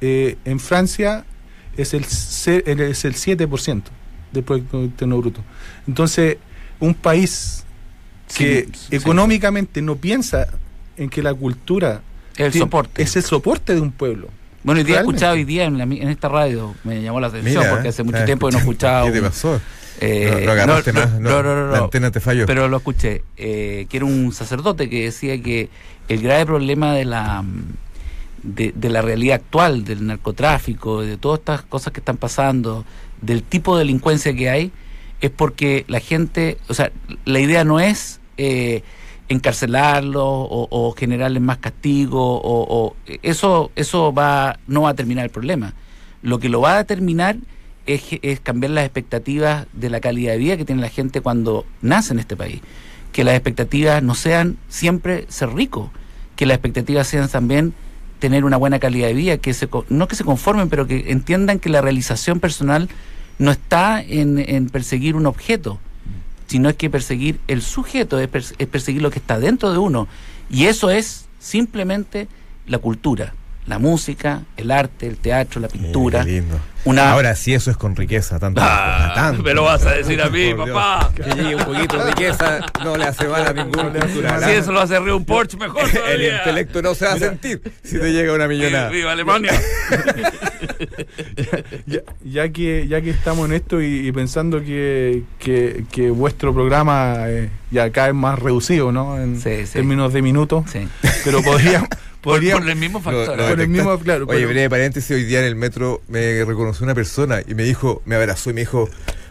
Eh, 0.00 0.36
en 0.44 0.60
Francia 0.60 1.24
es 1.76 1.94
el- 1.94 2.04
es 2.04 3.04
el 3.04 3.14
7% 3.14 3.82
del 4.34 4.44
Producto 4.44 4.82
Interno 4.82 5.18
Bruto. 5.18 5.40
Entonces, 5.88 6.36
un 6.80 6.94
país 6.94 7.64
que 8.36 8.66
Sí, 8.72 8.72
sí. 8.90 8.96
económicamente 8.96 9.80
no 9.82 9.96
piensa 9.96 10.48
en 10.96 11.08
que 11.08 11.22
la 11.22 11.32
cultura 11.34 12.02
El 12.36 12.50
tiene- 12.52 12.64
soporte. 12.66 13.02
es 13.02 13.16
el 13.16 13.22
soporte 13.22 13.74
de 13.74 13.80
un 13.80 13.92
pueblo. 13.92 14.28
Bueno, 14.62 14.80
hoy 14.80 14.84
día 14.86 14.96
he 14.96 15.00
escuchado 15.00 15.34
hoy 15.34 15.44
día 15.44 15.64
en, 15.64 15.76
la 15.78 15.84
en 15.84 16.08
esta 16.08 16.28
radio, 16.28 16.74
me 16.84 17.02
llamó 17.02 17.20
la 17.20 17.26
atención 17.26 17.62
Mira, 17.62 17.70
porque 17.74 17.88
hace 17.88 18.02
mucho 18.02 18.18
ah, 18.18 18.24
tiempo 18.24 18.46
que 18.48 18.52
no 18.52 18.58
escuchaba. 18.60 19.06
¿Qué 19.06 19.12
te 19.12 19.22
pasó? 19.22 19.60
eh, 20.00 20.42
no, 20.44 20.52
agarraste 20.52 20.92
no, 20.92 21.00
más, 21.00 21.12
no, 21.12 21.30
no, 21.30 21.42
no, 21.42 21.54
no, 21.66 21.70
la 21.72 21.78
no. 21.78 21.84
antena 21.84 22.10
te 22.10 22.18
falló. 22.20 22.46
Pero 22.46 22.66
lo 22.68 22.78
escuché, 22.78 23.22
eh, 23.36 23.86
que 23.90 23.96
era 23.98 24.06
un 24.06 24.32
sacerdote 24.32 24.88
que 24.88 25.04
decía 25.04 25.40
que 25.42 25.68
el 26.08 26.20
grave 26.22 26.46
problema 26.46 26.94
de 26.94 27.04
la 27.04 27.44
de, 28.42 28.72
de 28.74 28.88
la 28.90 29.00
realidad 29.02 29.36
actual, 29.36 29.84
del 29.84 30.06
narcotráfico, 30.06 31.02
de 31.02 31.16
todas 31.18 31.40
estas 31.40 31.62
cosas 31.62 31.92
que 31.92 32.00
están 32.00 32.16
pasando, 32.16 32.84
del 33.24 33.42
tipo 33.42 33.76
de 33.76 33.84
delincuencia 33.84 34.34
que 34.34 34.50
hay, 34.50 34.72
es 35.20 35.30
porque 35.30 35.84
la 35.88 36.00
gente, 36.00 36.58
o 36.68 36.74
sea, 36.74 36.90
la 37.24 37.40
idea 37.40 37.64
no 37.64 37.80
es 37.80 38.20
eh, 38.36 38.82
encarcelarlos 39.28 40.22
o, 40.22 40.68
o 40.70 40.92
generarles 40.92 41.42
más 41.42 41.58
castigo, 41.58 42.36
o, 42.40 42.66
o- 42.68 42.96
eso, 43.22 43.70
eso 43.76 44.12
va, 44.12 44.58
no 44.66 44.82
va 44.82 44.90
a 44.90 44.94
terminar 44.94 45.24
el 45.24 45.30
problema. 45.30 45.74
Lo 46.22 46.38
que 46.38 46.48
lo 46.48 46.60
va 46.60 46.74
a 46.74 46.78
determinar 46.78 47.36
es, 47.86 48.02
es 48.22 48.40
cambiar 48.40 48.70
las 48.72 48.84
expectativas 48.84 49.66
de 49.72 49.90
la 49.90 50.00
calidad 50.00 50.32
de 50.32 50.38
vida 50.38 50.56
que 50.56 50.64
tiene 50.64 50.80
la 50.80 50.88
gente 50.88 51.20
cuando 51.20 51.66
nace 51.82 52.12
en 52.12 52.18
este 52.18 52.36
país. 52.36 52.60
Que 53.12 53.24
las 53.24 53.34
expectativas 53.34 54.02
no 54.02 54.14
sean 54.14 54.56
siempre 54.68 55.26
ser 55.28 55.50
rico, 55.54 55.90
que 56.36 56.46
las 56.46 56.56
expectativas 56.56 57.06
sean 57.06 57.28
también 57.28 57.74
tener 58.24 58.46
una 58.46 58.56
buena 58.56 58.78
calidad 58.78 59.08
de 59.08 59.12
vida, 59.12 59.36
que 59.36 59.52
se, 59.52 59.68
no 59.90 60.08
que 60.08 60.16
se 60.16 60.24
conformen, 60.24 60.70
pero 60.70 60.86
que 60.86 61.10
entiendan 61.10 61.58
que 61.58 61.68
la 61.68 61.82
realización 61.82 62.40
personal 62.40 62.88
no 63.38 63.50
está 63.50 64.00
en, 64.00 64.70
perseguir 64.70 65.14
un 65.14 65.26
objeto, 65.26 65.78
sino 66.46 66.70
es 66.70 66.76
que 66.76 66.88
perseguir 66.88 67.38
el 67.48 67.60
sujeto, 67.60 68.18
es, 68.18 68.54
es 68.56 68.66
perseguir 68.66 69.02
lo 69.02 69.10
que 69.10 69.18
está 69.18 69.38
dentro 69.38 69.72
de 69.72 69.76
uno. 69.76 70.08
Y 70.48 70.64
eso 70.64 70.88
es 70.88 71.26
simplemente 71.38 72.26
la 72.66 72.78
cultura, 72.78 73.34
la 73.66 73.78
música, 73.78 74.42
el 74.56 74.70
arte, 74.70 75.06
el 75.06 75.16
teatro, 75.16 75.60
la 75.60 75.68
pintura. 75.68 76.20
Eh, 76.20 76.24
qué 76.24 76.30
lindo. 76.32 76.60
Una, 76.86 77.12
Ahora 77.12 77.34
sí, 77.34 77.54
eso 77.54 77.70
es 77.70 77.78
con 77.78 77.96
riqueza, 77.96 78.38
tanto. 78.38 78.60
Ah, 78.62 79.12
tanto. 79.14 79.42
me 79.42 79.54
lo 79.54 79.62
vas 79.64 79.86
a 79.86 79.92
decir 79.92 80.20
a 80.20 80.28
mí, 80.28 80.52
Dios. 80.52 80.68
papá. 80.68 81.10
Que 81.16 81.22
llegue 81.34 81.54
un 81.56 81.64
poquito 81.64 81.96
de 81.96 82.04
riqueza 82.10 82.60
no 82.84 82.94
le 82.98 83.04
hace 83.04 83.26
mal 83.26 83.46
a 83.46 83.52
ningún 83.54 83.90
cultural. 83.90 84.44
Si 84.44 84.50
eso 84.50 84.70
lo 84.70 84.80
hace 84.80 84.98
reír 85.00 85.12
un 85.12 85.24
Porsche, 85.24 85.56
mejor 85.56 85.82
El 85.86 85.92
todavía. 85.92 86.36
intelecto 86.38 86.82
no 86.82 86.94
se 86.94 87.06
va 87.06 87.14
a 87.14 87.18
sentir 87.18 87.62
si 87.82 87.98
te 87.98 88.12
llega 88.12 88.34
una 88.34 88.46
millonada. 88.48 88.90
Viva 88.90 89.12
Alemania. 89.12 89.52
ya, 91.86 92.00
ya 92.22 92.48
que 92.50 92.86
ya 92.88 93.00
que 93.00 93.10
estamos 93.10 93.46
en 93.48 93.54
esto 93.54 93.80
y, 93.80 94.06
y 94.08 94.12
pensando 94.12 94.60
que, 94.62 95.22
que, 95.38 95.84
que 95.90 96.10
vuestro 96.10 96.52
programa 96.52 97.16
eh, 97.28 97.48
ya 97.70 97.90
cada 97.90 98.08
vez 98.08 98.16
más 98.16 98.38
reducido, 98.38 98.92
¿no? 98.92 99.18
En 99.18 99.40
Sí, 99.40 99.66
sí. 99.66 99.72
términos 99.72 100.12
de 100.12 100.22
minutos, 100.22 100.64
Sí. 100.70 100.86
pero 101.24 101.42
podríamos 101.42 101.88
Por, 102.24 102.40
por 102.40 102.68
el 102.68 102.76
mismo 102.76 103.00
factor. 103.00 103.36
lo 103.36 103.48
Por 103.48 103.60
el 103.60 103.68
mismo, 103.68 103.98
claro, 103.98 104.26
Oye, 104.26 104.46
breve 104.46 104.70
paréntesis, 104.70 105.10
hoy 105.10 105.24
día 105.24 105.40
en 105.40 105.44
el 105.44 105.56
metro 105.56 106.02
me 106.08 106.44
reconoció 106.44 106.84
una 106.84 106.94
persona 106.94 107.42
y 107.46 107.54
me 107.54 107.64
dijo, 107.64 108.02
me 108.06 108.16
abrazó 108.16 108.50
y 108.50 108.54
me 108.54 108.62
dijo, 108.62 108.88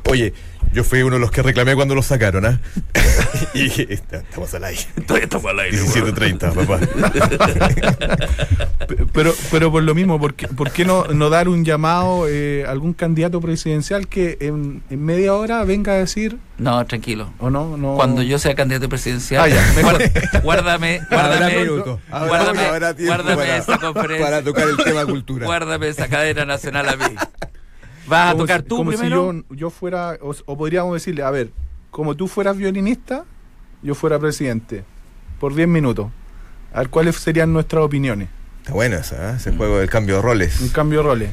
oye, 0.10 0.34
yo 0.74 0.84
fui 0.84 1.02
uno 1.04 1.16
de 1.16 1.20
los 1.22 1.32
que 1.32 1.42
reclamé 1.42 1.76
cuando 1.76 1.96
lo 1.96 2.02
sacaron, 2.02 2.46
¿ah? 2.46 2.60
y 3.54 3.64
dije, 3.64 3.94
"Está- 3.94 4.18
estamos 4.18 4.54
al 4.54 4.64
aire. 4.66 4.82
Todavía 5.06 5.24
estamos 5.26 5.52
al 5.52 5.60
aire. 5.60 5.78
weón. 5.82 6.16
17.30, 6.16 6.54
papá. 6.54 6.80
Pe- 8.88 9.06
Pero, 9.14 9.34
pero 9.52 9.72
por 9.72 9.84
lo 9.84 9.94
mismo, 9.96 10.20
¿por 10.20 10.34
qué, 10.34 10.48
por 10.48 10.72
qué 10.72 10.86
no, 10.86 11.06
no 11.06 11.30
dar 11.30 11.48
un 11.48 11.64
llamado 11.64 12.28
eh, 12.28 12.66
a 12.68 12.72
algún 12.72 12.94
candidato 12.94 13.40
presidencial 13.42 14.08
que 14.08 14.38
en, 14.42 14.84
en 14.90 15.06
media 15.06 15.34
hora 15.36 15.64
venga 15.64 15.94
a 15.94 15.98
decir, 15.98 16.38
No, 16.58 16.84
tranquilo. 16.86 17.32
o 17.40 17.50
no? 17.50 17.78
no 17.78 17.96
Cuando 17.96 18.22
yo 18.24 18.40
sea 18.40 18.56
candidato 18.56 18.90
presidencial, 18.90 19.44
Ah, 19.44 19.48
ya, 19.48 19.72
mejor. 19.76 20.02
guárdame, 20.44 21.02
Habrá 21.10 21.28
guárdame, 21.28 21.58
minutos, 21.64 22.00
habrá- 22.12 22.28
guárdame, 22.28 22.66
habrá 22.66 22.94
tiempo 22.96 23.14
guárdame 23.16 23.36
para- 23.44 23.58
esa 23.58 23.78
conferencia, 23.78 24.26
para 24.26 24.44
tocar 24.44 24.68
el 24.68 24.78
tema 24.78 25.06
cultura. 25.06 25.46
guárdame 25.46 25.88
esa 25.88 26.08
cadena 26.08 26.46
nacional 26.46 26.90
a 26.90 26.96
mí. 26.98 27.16
¿Vas 28.08 28.28
a 28.30 28.32
como 28.34 28.44
tocar 28.44 28.62
si- 28.62 28.68
tú 28.68 28.78
como 28.78 28.92
si 28.92 28.98
primero? 28.98 29.34
yo, 29.34 29.56
yo 29.56 29.70
fuera, 29.70 30.18
o, 30.22 30.34
o 30.46 30.58
podríamos 30.58 30.94
decirle, 30.94 31.24
a 31.24 31.32
ver, 31.32 31.52
como 31.92 32.16
tú 32.16 32.28
fueras 32.28 32.58
violinista, 32.58 33.26
yo 33.82 33.96
fuera 33.96 34.20
presidente, 34.20 34.84
por 35.40 35.54
10 35.56 35.68
minutos. 35.68 36.08
a 36.74 36.80
ver 36.80 36.90
cuáles 36.90 37.16
serían 37.18 37.54
nuestras 37.54 37.84
opiniones. 37.84 38.30
Está 38.62 38.74
bueno 38.74 38.96
esa, 38.98 39.32
¿eh? 39.32 39.36
ese 39.38 39.52
juego 39.56 39.78
del 39.80 39.90
cambio 39.90 40.16
de 40.16 40.22
roles. 40.24 40.60
Un 40.62 40.70
cambio 40.70 41.00
de 41.00 41.04
roles. 41.06 41.30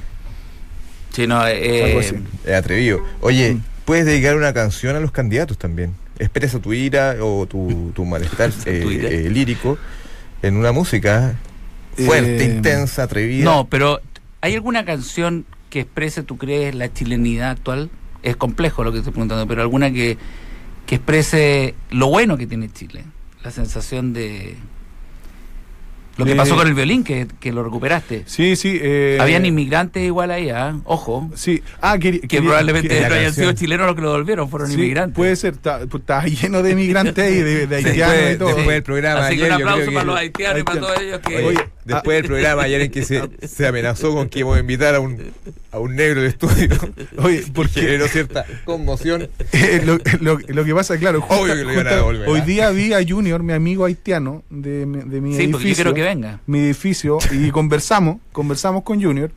Sí, 1.13 1.27
no, 1.27 1.47
eh, 1.47 1.99
así. 1.99 2.17
Es 2.45 2.55
atrevido. 2.55 3.01
Oye, 3.21 3.55
Mm. 3.55 3.63
puedes 3.85 4.05
dedicar 4.07 4.37
una 4.37 4.53
canción 4.53 4.97
a 4.97 5.01
los 5.01 5.11
candidatos 5.13 5.57
también. 5.59 5.95
Expresa 6.19 6.59
tu 6.61 6.73
ira 6.73 7.17
o 7.23 7.47
tu, 7.47 7.93
tu 7.95 8.05
malestar 8.05 8.51
eh, 8.67 9.25
eh, 9.27 9.31
lírico 9.31 9.79
en 10.43 10.57
una 10.57 10.73
música 10.73 11.35
fuerte, 11.97 12.45
Eh, 12.45 12.55
intensa, 12.57 13.05
atrevida. 13.05 13.45
No, 13.45 13.67
pero 13.69 14.01
¿hay 14.41 14.55
alguna 14.55 14.85
canción 14.85 15.47
que 15.71 15.81
exprese, 15.81 16.23
tú 16.23 16.37
crees, 16.37 16.75
la 16.75 16.93
chilenidad 16.93 17.51
actual? 17.51 17.89
Es 18.23 18.37
complejo 18.37 18.85
lo 18.85 18.93
que 18.93 18.99
estoy 18.99 19.13
preguntando, 19.13 19.47
pero 19.47 19.63
alguna 19.63 19.91
que, 19.91 20.19
que 20.87 20.97
exprese 20.97 21.75
lo 21.91 22.09
bueno 22.09 22.37
que 22.37 22.47
tiene 22.47 22.71
Chile. 22.71 23.05
La 23.43 23.51
sensación 23.51 24.13
de... 24.13 24.57
Lo 26.17 26.27
que 26.27 26.33
Eh, 26.33 26.37
pasó 26.37 26.55
con 26.55 26.67
el 26.69 26.75
violín, 26.75 27.03
que, 27.03 27.27
que 27.39 27.51
lo 27.51 27.63
recuperaste. 27.65 28.25
Sí, 28.27 28.55
sí. 28.57 28.79
eh, 28.83 29.17
Habían 29.19 29.47
inmigrantes 29.47 30.03
igual 30.05 30.31
ahí, 30.31 30.51
¿ah? 30.51 30.77
Ojo. 30.85 31.31
Sí. 31.35 31.63
Ah, 31.81 31.99
Que 31.99 32.19
probablemente 32.43 33.01
no 33.09 33.15
hayan 33.15 33.33
sido 33.33 33.53
chilenos 33.53 33.87
los 33.87 33.95
que 33.97 34.03
lo 34.03 34.11
devolvieron, 34.13 34.51
fueron 34.51 34.69
Sí, 34.69 34.75
inmigrantes. 34.75 35.17
Puede 35.17 35.35
ser, 35.37 35.55
está, 35.55 35.79
pues, 35.87 36.03
está 36.03 36.23
lleno 36.27 36.63
de 36.63 36.73
inmigrantes 36.73 37.31
y 37.33 37.41
de, 37.43 37.67
de 37.67 37.77
haitianos 37.77 38.13
Después, 38.17 38.35
y 38.35 38.39
todo. 38.39 38.49
después 38.49 38.69
del 38.75 38.83
programa 38.83 39.27
Así 39.27 39.37
que 39.39 39.45
un 39.45 39.53
aplauso 39.53 39.87
para 39.87 40.01
que- 40.01 40.07
los 40.07 40.17
haitianos 40.19 40.61
y 40.61 40.63
para 40.65 40.81
todos 40.81 41.01
ellos 41.01 41.21
que... 41.21 41.37
Oye, 41.47 41.59
después 41.85 42.19
del 42.19 42.27
programa 42.27 42.63
ayer 42.63 42.81
en 42.83 42.91
que 42.91 43.05
se, 43.05 43.23
se 43.47 43.67
amenazó 43.67 44.13
con 44.15 44.29
que 44.29 44.41
íbamos 44.41 44.57
a 44.59 44.61
invitar 44.61 44.95
a 44.95 45.01
un, 45.01 45.19
a 45.73 45.79
un 45.79 45.97
negro 45.97 46.23
de 46.23 46.29
estudio, 46.29 46.69
Oye, 47.19 47.45
porque 47.55 47.81
generó 47.81 48.07
cierta 48.09 48.45
conmoción. 48.65 49.29
eh, 49.53 49.83
lo, 49.85 49.99
lo- 50.21 50.39
lo 50.47 50.65
que 50.65 50.75
pasa, 50.75 50.99
claro, 50.99 51.21
justa- 51.21 51.43
Obvio 51.43 51.55
que 51.55 51.65
lo 51.65 51.73
iban 51.73 51.87
a 51.87 51.91
justa- 51.91 51.97
devolver, 51.97 52.29
hoy 52.29 52.41
día 52.43 52.71
vi 52.71 52.93
a 52.93 53.01
Junior, 53.07 53.43
mi 53.43 53.53
amigo 53.53 53.85
haitiano 53.85 54.43
de, 54.51 54.87
mi- 54.87 54.99
de 55.09 55.21
mi 55.21 55.35
sí, 55.35 55.49
porque 55.49 55.51
yo 55.51 55.57
edificio. 55.59 55.75
quiero 55.85 55.95
que 55.95 56.03
venga. 56.03 56.41
mi 56.47 56.59
edificio 56.61 57.19
y 57.33 57.51
conversamos, 57.51 58.17
conversamos 58.33 58.83
con 58.83 59.03
Junior 59.03 59.31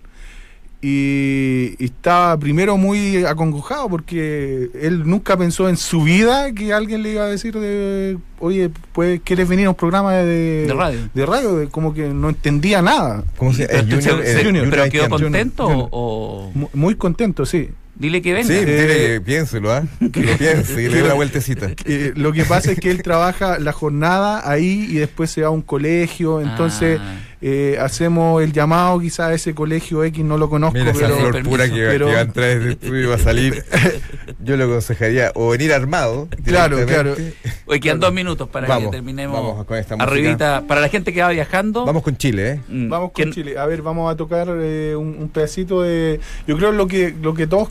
y, 0.86 1.76
y 1.80 1.86
estaba 1.86 2.38
primero 2.38 2.76
muy 2.78 3.24
acongojado 3.26 3.88
porque 3.90 4.70
él 4.82 5.04
nunca 5.06 5.38
pensó 5.38 5.70
en 5.70 5.78
su 5.78 6.04
vida 6.04 6.52
que 6.54 6.74
alguien 6.74 7.02
le 7.04 7.14
iba 7.14 7.24
a 7.24 7.28
decir 7.30 7.54
de, 7.58 8.18
oye, 8.40 8.70
pues, 8.92 9.22
¿quieres 9.24 9.48
venir 9.48 9.68
a 9.68 9.70
un 9.70 9.76
programa 9.76 10.14
de, 10.14 10.66
De 10.68 10.74
radio. 10.74 11.00
De 11.14 11.26
radio, 11.26 11.56
de- 11.56 11.68
como 11.70 11.94
que 11.94 12.10
no 12.10 12.30
entendía 12.30 12.82
nada. 12.82 13.24
¿Cómo 13.38 13.54
se 13.54 13.66
Pero, 13.68 13.84
llama? 14.00 14.24
se- 14.24 14.44
Junior, 14.44 14.68
pero 14.70 14.90
quedó 14.90 15.10
contento 15.10 15.68
Junior. 15.68 15.88
o, 15.92 16.50
o- 16.50 16.52
Mu- 16.54 16.70
Muy 16.74 16.96
contento, 16.96 17.46
sí. 17.46 17.70
dile 17.96 18.22
que 18.22 18.34
venga. 18.34 18.48
Sí, 18.48 18.54
Eh, 18.54 18.66
dile 18.66 18.88
que 18.88 19.22
piénselo, 19.22 19.72
¿ah? 19.72 19.84
Que 20.12 20.22
lo 20.22 20.38
piense 20.38 20.84
y 20.84 20.90
le 20.90 20.98
dé 20.98 21.04
una 21.04 21.14
vueltecita. 21.22 21.70
Eh, 21.86 22.12
lo 22.16 22.34
que 22.34 22.44
pasa 22.44 22.72
es 22.74 22.80
que 22.80 22.92
él 22.92 23.02
trabaja 23.04 23.58
la 23.60 23.72
jornada 23.72 24.50
ahí 24.50 24.86
y 24.90 24.96
después 24.96 25.30
se 25.32 25.42
va 25.42 25.48
a 25.48 25.52
un 25.52 25.62
colegio, 25.62 26.42
entonces 26.42 27.00
Ah. 27.02 27.20
Eh, 27.46 27.78
hacemos 27.78 28.42
el 28.42 28.54
llamado 28.54 29.00
quizás 29.02 29.28
a 29.32 29.34
ese 29.34 29.54
colegio 29.54 30.02
X, 30.06 30.24
no 30.24 30.38
lo 30.38 30.50
conozco, 30.50 30.78
Mira 30.80 30.92
esa 30.92 31.02
pero... 31.02 31.18
flor 31.18 31.32
permiso. 31.34 31.50
pura 31.52 31.66
que, 31.70 31.84
va- 31.84 31.92
Pero- 31.92 32.06
que 32.08 32.14
va 32.14 32.20
a 32.20 32.22
entrar 32.22 32.48
desde 32.58 32.72
estudio 32.72 33.04
y 33.04 33.06
va 33.08 33.16
a 33.16 33.20
salir. 33.20 33.64
Yo 34.44 34.56
le 34.56 34.64
aconsejaría 34.64 35.32
o 35.36 35.50
venir 35.50 35.74
armado. 35.74 36.30
Claro, 36.46 36.78
directamente. 36.78 37.34
Hoy 37.66 37.80
quedan 37.82 38.00
dos 38.00 38.14
minutos 38.14 38.48
para 38.48 38.68
Vamos, 38.68 38.92
que 38.92 38.98
terminemos. 38.98 39.36
vamos 39.36 39.66
con 39.66 39.78
esta 39.78 39.96
música. 39.98 40.10
Arribita, 40.12 40.64
para 40.68 40.80
la 40.82 40.88
gente 40.90 41.12
que 41.14 41.22
va 41.22 41.30
viajando. 41.30 41.86
Vamos 41.86 42.02
con 42.04 42.16
Chile, 42.18 42.50
¿eh? 42.54 42.60
mm, 42.70 42.90
Vamos 42.90 43.12
con 43.12 43.24
¿quién- 43.24 43.34
Chile. 43.34 43.58
A 43.58 43.66
ver, 43.66 43.82
vamos 43.82 44.10
a 44.12 44.16
tocar 44.16 44.48
eh, 44.50 44.96
un, 44.96 45.18
un 45.20 45.28
pedacito 45.30 45.82
de. 45.82 46.22
Yo 46.48 46.56
creo 46.58 46.72
lo 46.72 46.88
que 46.88 47.14
lo 47.22 47.34
que 47.34 47.46
todos 47.48 47.68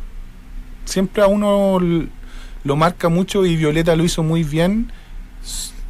siempre 0.85 1.23
a 1.23 1.27
uno 1.29 1.79
lo 2.65 2.77
marca 2.77 3.09
mucho 3.09 3.47
y 3.47 3.57
Violeta 3.57 3.97
lo 3.97 4.05
hizo 4.05 4.23
muy 4.23 4.45
bien. 4.45 4.93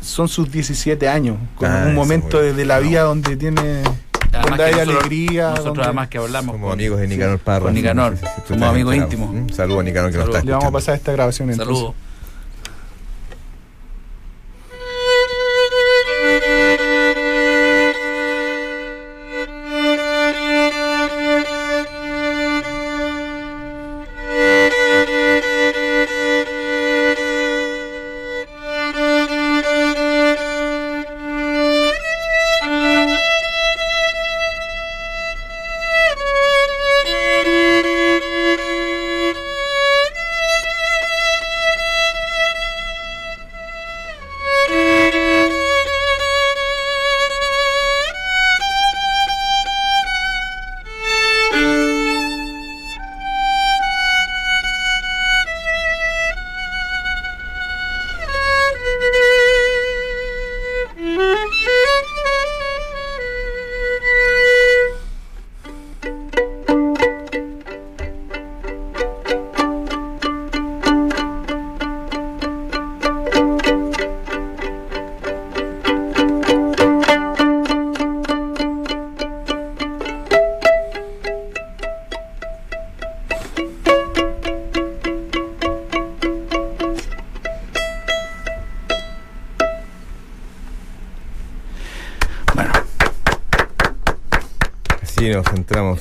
Son 0.03 0.29
sus 0.29 0.51
17 0.51 1.09
años, 1.09 1.37
con 1.57 1.71
Ah, 1.71 1.85
un 1.87 1.95
momento 1.95 2.39
muy 2.39 2.47
de, 2.47 2.53
de 2.55 2.65
la 2.65 2.79
vida 2.81 3.03
donde 3.03 3.37
tiene 3.37 3.83
Además 4.33 4.49
donde 4.49 4.65
hay 4.65 4.73
nosotros- 4.73 4.97
alegría. 4.99 5.43
Nosotros 5.51 5.65
donde- 5.67 5.83
además 5.85 6.09
que 6.09 6.19
hablamos 6.19 6.53
Somos 6.55 6.69
con- 6.71 6.73
amigos 6.79 7.01
de 7.01 7.09
Nicanor 7.09 7.39
Parra. 7.39 7.65
con 7.67 7.75
Nicanor. 7.75 8.15
Está 8.15 8.69
amigos 8.69 8.95
íntimos. 8.97 9.33
Mm, 9.35 9.49
Saludos 9.51 9.81
a 9.81 9.83
Nicanor 9.85 10.11
que 10.11 10.19
nos 10.19 10.27
está 10.29 10.43
le 10.43 10.51
vamos 10.53 10.67
a 10.67 10.71
pasar 10.71 10.95
esta 10.97 11.13
grabación 11.13 11.51
entonces. 11.51 11.77
Saludos. 11.77 11.95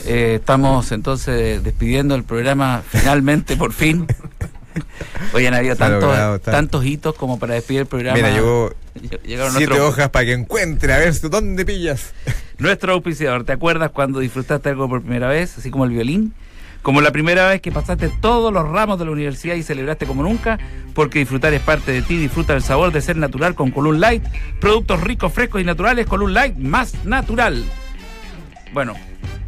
Eh, 0.06 0.36
estamos 0.40 0.92
entonces 0.92 1.64
despidiendo 1.64 2.16
el 2.16 2.24
programa 2.24 2.84
finalmente, 2.88 3.58
por 3.58 3.74
fin. 3.74 4.08
Hoy 5.34 5.46
han 5.46 5.54
habido 5.54 5.76
tantos, 5.76 6.04
logrado, 6.04 6.40
tantos 6.40 6.86
hitos 6.86 7.16
como 7.16 7.40
para 7.40 7.56
despedir 7.56 7.82
el 7.82 7.88
programa. 7.88 8.16
Mira, 8.16 8.32
llegó 8.32 8.74
Llegaron 9.24 9.54
siete 9.54 9.80
hojas 9.80 10.10
para 10.10 10.26
que 10.26 10.34
encuentre, 10.34 10.94
a 10.94 10.98
ver 10.98 11.14
dónde 11.22 11.66
pillas. 11.66 12.14
Nuestro 12.58 12.94
auspiciador, 12.94 13.44
¿te 13.44 13.54
acuerdas 13.54 13.92
cuando 13.92 14.20
disfrutaste 14.20 14.70
algo 14.70 14.88
por 14.90 15.02
primera 15.02 15.28
vez, 15.28 15.58
así 15.58 15.72
como 15.72 15.86
el 15.86 15.92
violín? 15.92 16.34
Como 16.82 17.00
la 17.02 17.12
primera 17.12 17.48
vez 17.48 17.62
que 17.62 17.72
pasaste 17.72 18.10
todos 18.22 18.52
los 18.52 18.68
ramos 18.68 18.98
de 18.98 19.06
la 19.06 19.12
universidad 19.12 19.56
y 19.56 19.64
celebraste 19.64 20.08
como 20.08 20.24
nunca, 20.24 20.58
porque 20.96 21.20
disfrutar 21.20 21.54
es 21.54 21.62
parte 21.62 21.92
de 21.92 22.02
ti, 22.02 22.18
disfruta 22.18 22.54
del 22.54 22.64
sabor 22.64 22.92
de 22.92 23.02
ser 23.02 23.18
natural 23.18 23.54
con 23.54 23.72
Column 23.72 24.00
Light, 24.00 24.24
productos 24.60 25.00
ricos, 25.02 25.32
frescos 25.32 25.62
y 25.62 25.64
naturales, 25.64 26.08
Column 26.08 26.34
Light 26.34 26.58
más 26.58 27.06
natural. 27.06 27.64
Bueno, 28.74 28.96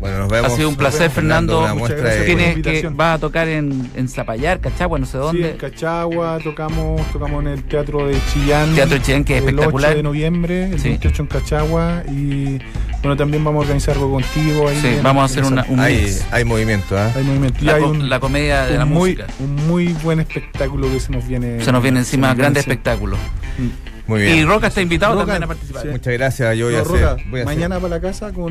Bueno, 0.04 0.18
nos 0.20 0.30
vemos. 0.30 0.52
ha 0.52 0.56
sido 0.56 0.70
un 0.70 0.76
placer, 0.76 1.00
vemos, 1.02 1.14
Fernando. 1.16 1.60
Una 1.60 1.74
Muchas 1.74 1.80
muestra 1.80 2.02
gracias 2.02 2.20
de- 2.28 2.36
Tienes 2.62 2.82
que 2.82 2.88
vas 2.90 3.16
a 3.16 3.20
tocar 3.20 3.48
en, 3.48 3.90
en 3.96 4.10
Zapallar, 4.10 4.60
Cachagua, 4.60 5.00
no 5.00 5.06
sé 5.06 5.14
Sí, 5.14 5.18
dónde. 5.18 5.52
en 5.52 5.58
Cachagua 5.58 6.40
tocamos, 6.44 7.02
tocamos 7.12 7.42
en 7.44 7.48
el 7.52 7.64
Teatro 7.64 8.08
de 8.08 8.18
Chillán. 8.34 8.76
Teatro 8.76 8.96
de 8.98 9.02
Chillán, 9.02 9.24
que 9.24 9.38
es 9.38 9.44
el 9.44 9.50
espectacular. 9.50 9.92
8 9.92 9.98
de 9.98 10.04
noviembre, 10.04 10.64
el 10.72 10.80
Sí. 10.80 10.90
28 10.90 11.22
en 11.24 11.28
Cachagua. 11.30 12.04
Y 12.12 12.60
bueno, 13.02 13.16
también 13.18 13.44
vamos 13.44 13.60
a 13.60 13.62
organizar 13.64 13.96
algo 13.96 14.12
contigo 14.12 14.68
ahí. 14.68 14.78
Sí, 14.82 14.88
en- 14.88 15.04
vamos 15.04 15.22
a 15.22 15.26
hacer 15.26 15.46
una, 15.46 15.66
un 15.70 15.80
hay, 15.80 16.02
mix. 16.02 16.26
hay 16.32 16.44
movimiento, 16.46 16.98
¿ah? 16.98 17.10
Hay 17.16 17.24
movimiento. 17.24 17.60
Y 17.62 17.66
La, 17.66 17.76
hay 17.76 17.84
un, 17.84 18.10
la 18.10 18.20
comedia 18.20 18.66
de 18.66 18.78
la 18.78 18.86
muy, 18.86 19.12
música. 19.16 19.28
un 19.40 19.56
muy 19.68 19.88
buen 20.04 20.20
espectáculo 20.20 20.92
que 20.92 21.00
se 21.00 21.12
nos 21.14 21.26
viene. 21.28 21.64
Se 21.64 21.72
nos 21.72 21.82
viene 21.82 22.00
encima, 22.00 22.28
nos 22.28 22.38
grande 22.38 22.60
viene 22.60 22.74
espectáculo. 22.74 23.16
encima. 23.58 23.74
Muy 24.06 24.20
Y 24.20 24.24
bien. 24.34 24.48
Roca 24.50 24.68
está 24.68 24.82
invitado 24.82 25.14
Roca, 25.14 25.28
también 25.28 25.44
a 25.44 25.48
participar. 25.48 25.82
sí. 25.84 25.88
Muchas 25.88 26.12
gracias. 26.14 26.58
Yo 26.58 26.66
voy 26.66 26.76
a 26.76 26.78
No, 26.80 26.84
hacer. 26.84 26.96
Roca, 27.02 27.24
voy 27.30 27.40
a 27.40 27.44
hacer- 27.44 27.56
mañana 27.56 27.76
para 27.80 27.88
la 27.96 28.02
casa 28.02 28.34
con 28.34 28.42